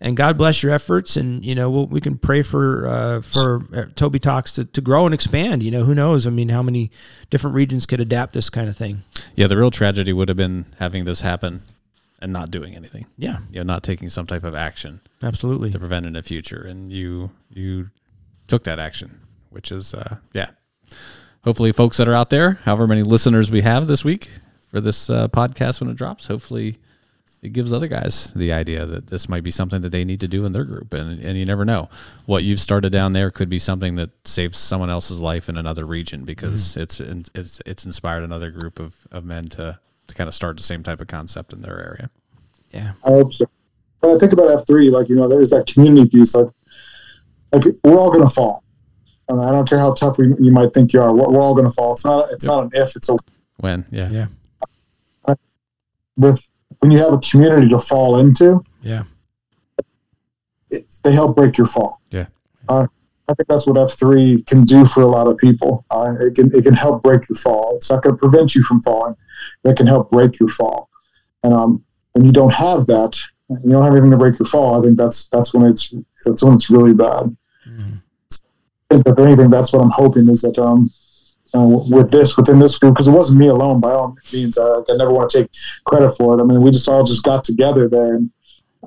[0.00, 1.16] and God bless your efforts.
[1.16, 4.80] And you know, we'll, we can pray for uh, for uh, Toby Talks to, to
[4.80, 5.62] grow and expand.
[5.62, 6.26] You know, who knows?
[6.26, 6.90] I mean, how many
[7.30, 9.02] different regions could adapt this kind of thing?
[9.36, 11.62] yeah, the real tragedy would have been having this happen
[12.20, 13.06] and not doing anything.
[13.16, 15.00] Yeah, You know, not taking some type of action.
[15.22, 15.70] absolutely.
[15.70, 17.88] to prevent in the future and you you
[18.50, 19.20] took that action
[19.50, 20.50] which is uh yeah.
[21.42, 24.30] Hopefully folks that are out there however many listeners we have this week
[24.68, 26.76] for this uh, podcast when it drops hopefully
[27.42, 30.28] it gives other guys the idea that this might be something that they need to
[30.28, 30.92] do in their group.
[30.92, 31.88] And, and you never know.
[32.26, 35.86] What you've started down there could be something that saves someone else's life in another
[35.86, 39.78] region because it's it's it's inspired another group of, of men to
[40.08, 42.10] to kind of start the same type of concept in their area.
[42.72, 43.46] Yeah, I hope so.
[44.00, 46.34] When I think about F three, like you know, there's that community piece.
[46.34, 46.48] Like,
[47.52, 48.62] like we're all gonna fall.
[49.28, 51.14] And I don't care how tough we, you might think you are.
[51.14, 51.92] We're, we're all gonna fall.
[51.92, 52.30] It's not.
[52.32, 52.96] It's not an if.
[52.96, 53.16] It's a
[53.58, 54.26] when yeah yeah,
[56.16, 56.48] with
[56.78, 58.64] when you have a community to fall into.
[58.82, 59.04] yeah,
[60.70, 62.00] It, they help break your fall.
[62.10, 62.26] Yeah.
[62.68, 62.86] Uh,
[63.28, 65.84] I think that's what F three can do for a lot of people.
[65.90, 67.76] Uh, it can it can help break your fall.
[67.76, 69.16] It's not going to prevent you from falling.
[69.64, 70.88] It can help break your fall.
[71.42, 74.80] And um, when you don't have that, you don't have anything to break your fall.
[74.80, 75.94] I think that's that's when it's
[76.24, 77.36] that's when it's really bad.
[77.78, 80.90] I think if anything, that's what I'm hoping is that um,
[81.54, 84.58] uh, with this within this group because it wasn't me alone by all means.
[84.58, 85.50] Uh, I never want to take
[85.84, 86.42] credit for it.
[86.42, 88.30] I mean, we just all just got together there, and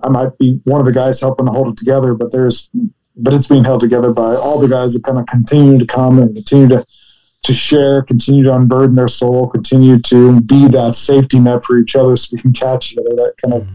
[0.02, 2.70] I might be one of the guys helping to hold it together, but there's
[3.16, 6.20] but it's being held together by all the guys that kind of continue to come
[6.20, 6.86] and continue to
[7.44, 11.96] to share, continue to unburden their soul, continue to be that safety net for each
[11.96, 13.16] other, so we can catch each other.
[13.16, 13.68] That kind of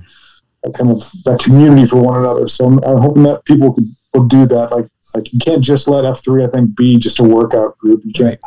[0.62, 2.48] that kind of that community for one another.
[2.48, 4.72] So I'm, I'm hoping that people could, will do that.
[4.72, 8.02] Like like you can't just let F three I think be just a workout group.
[8.04, 8.38] You can't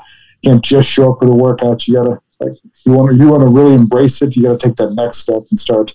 [0.41, 1.87] you can't just show up for the workouts.
[1.87, 2.53] You gotta like
[2.85, 4.35] you want to you want to really embrace it.
[4.35, 5.93] You got to take that next step and start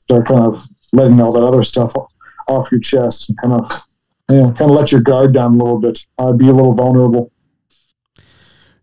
[0.00, 1.94] start kind of letting all that other stuff
[2.48, 3.70] off your chest and kind of
[4.30, 6.06] you know, kind of let your guard down a little bit.
[6.18, 7.32] Uh, be a little vulnerable.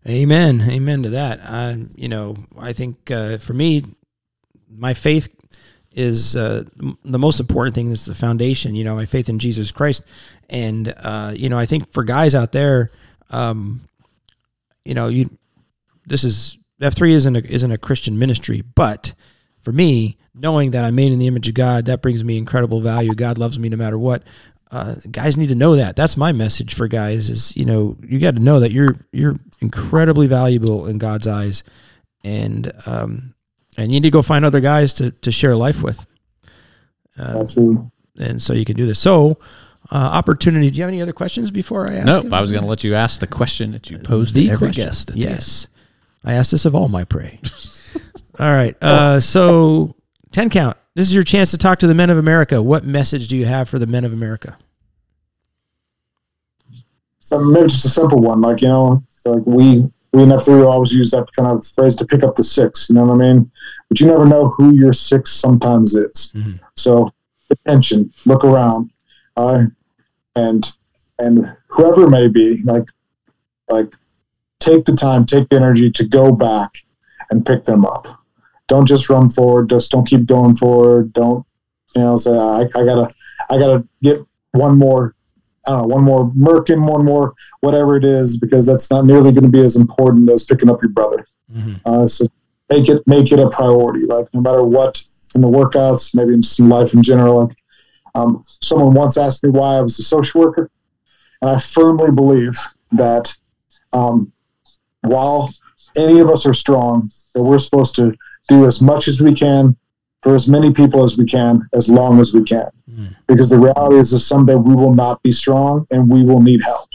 [0.08, 0.62] Amen.
[0.68, 1.78] Amen to that.
[1.96, 3.82] You know, I think uh, for me,
[4.70, 5.28] my faith
[5.94, 6.64] is uh,
[7.04, 7.90] the most important thing.
[7.90, 8.74] Is the foundation.
[8.74, 10.02] You know, my faith in Jesus Christ,
[10.50, 12.90] and uh, you know, I think for guys out there,
[13.30, 13.82] um,
[14.84, 15.30] you know, you
[16.06, 19.14] this is F three isn't a, isn't a Christian ministry, but
[19.62, 22.80] for me, knowing that I'm made in the image of God, that brings me incredible
[22.80, 23.14] value.
[23.14, 24.22] God loves me no matter what.
[24.70, 25.94] Uh, guys need to know that.
[25.94, 27.30] That's my message for guys.
[27.30, 31.62] Is you know you got to know that you're you're incredibly valuable in God's eyes,
[32.24, 33.33] and um,
[33.76, 36.06] and you need to go find other guys to to share life with,
[37.18, 37.90] Absolutely.
[38.18, 38.98] and so you can do this.
[38.98, 39.38] So,
[39.90, 40.70] uh, opportunity.
[40.70, 42.06] Do you have any other questions before I ask?
[42.06, 42.34] Nope, him?
[42.34, 44.68] I was going to let you ask the question that you posed the to every
[44.68, 44.84] question.
[44.84, 45.10] guest.
[45.10, 45.20] at the.
[45.22, 45.66] Yes,
[46.24, 47.40] I asked this of all my prey.
[48.40, 48.76] all right.
[48.82, 49.94] Uh, so
[50.32, 50.76] ten count.
[50.94, 52.62] This is your chance to talk to the men of America.
[52.62, 54.56] What message do you have for the men of America?
[57.18, 60.62] so maybe just a simple one, like you know, like we we in F three
[60.62, 62.88] always use that kind of phrase to pick up the six.
[62.88, 63.50] You know what I mean?
[63.88, 66.32] But you never know who your six sometimes is.
[66.34, 66.60] Mhm.
[66.76, 67.12] So
[67.50, 68.90] attention, look around,
[69.36, 69.64] uh,
[70.36, 70.72] and
[71.18, 72.88] and whoever it may be, like
[73.68, 73.92] like
[74.60, 76.70] take the time, take the energy to go back
[77.30, 78.06] and pick them up.
[78.68, 79.70] Don't just run forward.
[79.70, 81.12] Just don't keep going forward.
[81.12, 81.44] Don't
[81.94, 82.16] you know?
[82.16, 83.08] Say I, I gotta
[83.50, 84.20] I gotta get
[84.52, 85.13] one more.
[85.66, 89.32] I don't know, one more Merkin, one more whatever it is, because that's not nearly
[89.32, 91.26] going to be as important as picking up your brother.
[91.52, 91.80] Mhm.
[91.84, 92.26] Uh, so
[92.70, 94.06] make it make it a priority.
[94.06, 95.02] Like no matter what
[95.34, 97.46] in the workouts, maybe in just in life in general.
[97.46, 97.56] Like
[98.14, 100.70] um, someone once asked me why I was a social worker,
[101.42, 102.58] and I firmly believe
[102.92, 103.34] that
[103.92, 104.32] um,
[105.02, 105.52] while
[105.96, 108.14] any of us are strong, that we're supposed to
[108.48, 109.76] do as much as we can
[110.24, 112.70] for as many people as we can, as long as we can.
[112.90, 113.14] Mm.
[113.26, 116.62] Because the reality is that someday we will not be strong and we will need
[116.62, 116.88] help.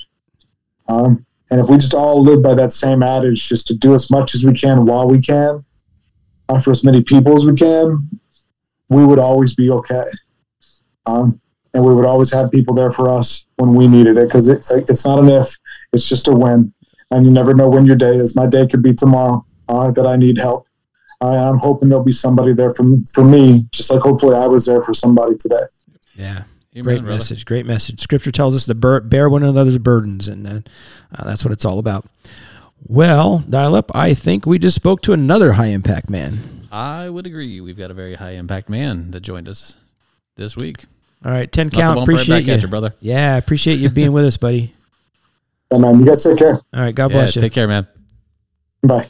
[0.87, 4.09] Um, and if we just all live by that same adage, just to do as
[4.09, 5.63] much as we can while we can,
[6.49, 8.09] uh, for as many people as we can,
[8.89, 10.05] we would always be okay.
[11.05, 11.39] Um,
[11.75, 14.63] and we would always have people there for us when we needed it because it,
[14.71, 15.55] it's not an if,
[15.93, 16.73] it's just a when.
[17.11, 18.35] And you never know when your day is.
[18.35, 20.65] My day could be tomorrow uh, that I need help.
[21.21, 24.65] Uh, I'm hoping there'll be somebody there for, for me, just like hopefully I was
[24.65, 25.63] there for somebody today.
[26.15, 26.43] Yeah.
[26.73, 27.13] Amen, Great brother.
[27.15, 27.45] message.
[27.45, 27.99] Great message.
[27.99, 30.59] Scripture tells us to bear, bear one another's burdens, and uh,
[31.13, 32.05] uh, that's what it's all about.
[32.87, 33.91] Well, dial up.
[33.93, 36.37] I think we just spoke to another high impact man.
[36.71, 37.59] I would agree.
[37.59, 39.75] We've got a very high impact man that joined us
[40.37, 40.85] this week.
[41.25, 41.95] All right, ten Not count.
[41.97, 42.53] bump right Appreciate back you.
[42.53, 42.93] at you, brother.
[43.01, 44.73] Yeah, appreciate you being with us, buddy.
[45.71, 46.53] And um, you guys take care.
[46.55, 47.41] All right, God Yeah, bless you.
[47.43, 47.85] take care, man.
[48.81, 49.07] Bye.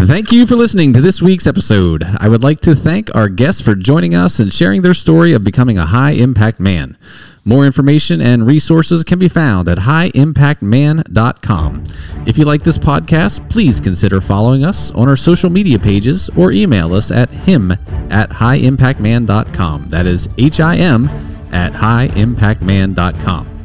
[0.00, 2.04] Thank you for listening to this week's episode.
[2.20, 5.42] I would like to thank our guests for joining us and sharing their story of
[5.42, 6.96] becoming a high impact man.
[7.44, 11.84] More information and resources can be found at highimpactman.com.
[12.26, 16.52] If you like this podcast, please consider following us on our social media pages or
[16.52, 19.88] email us at him at highimpactman.com.
[19.88, 21.08] That is H I M
[21.52, 23.62] at highimpactman.com.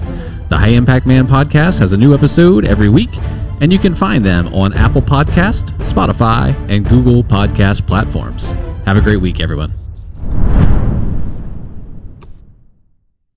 [0.47, 3.11] The High Impact Man podcast has a new episode every week,
[3.63, 8.51] and you can find them on Apple Podcast, Spotify, and Google Podcast platforms.
[8.85, 9.71] Have a great week, everyone.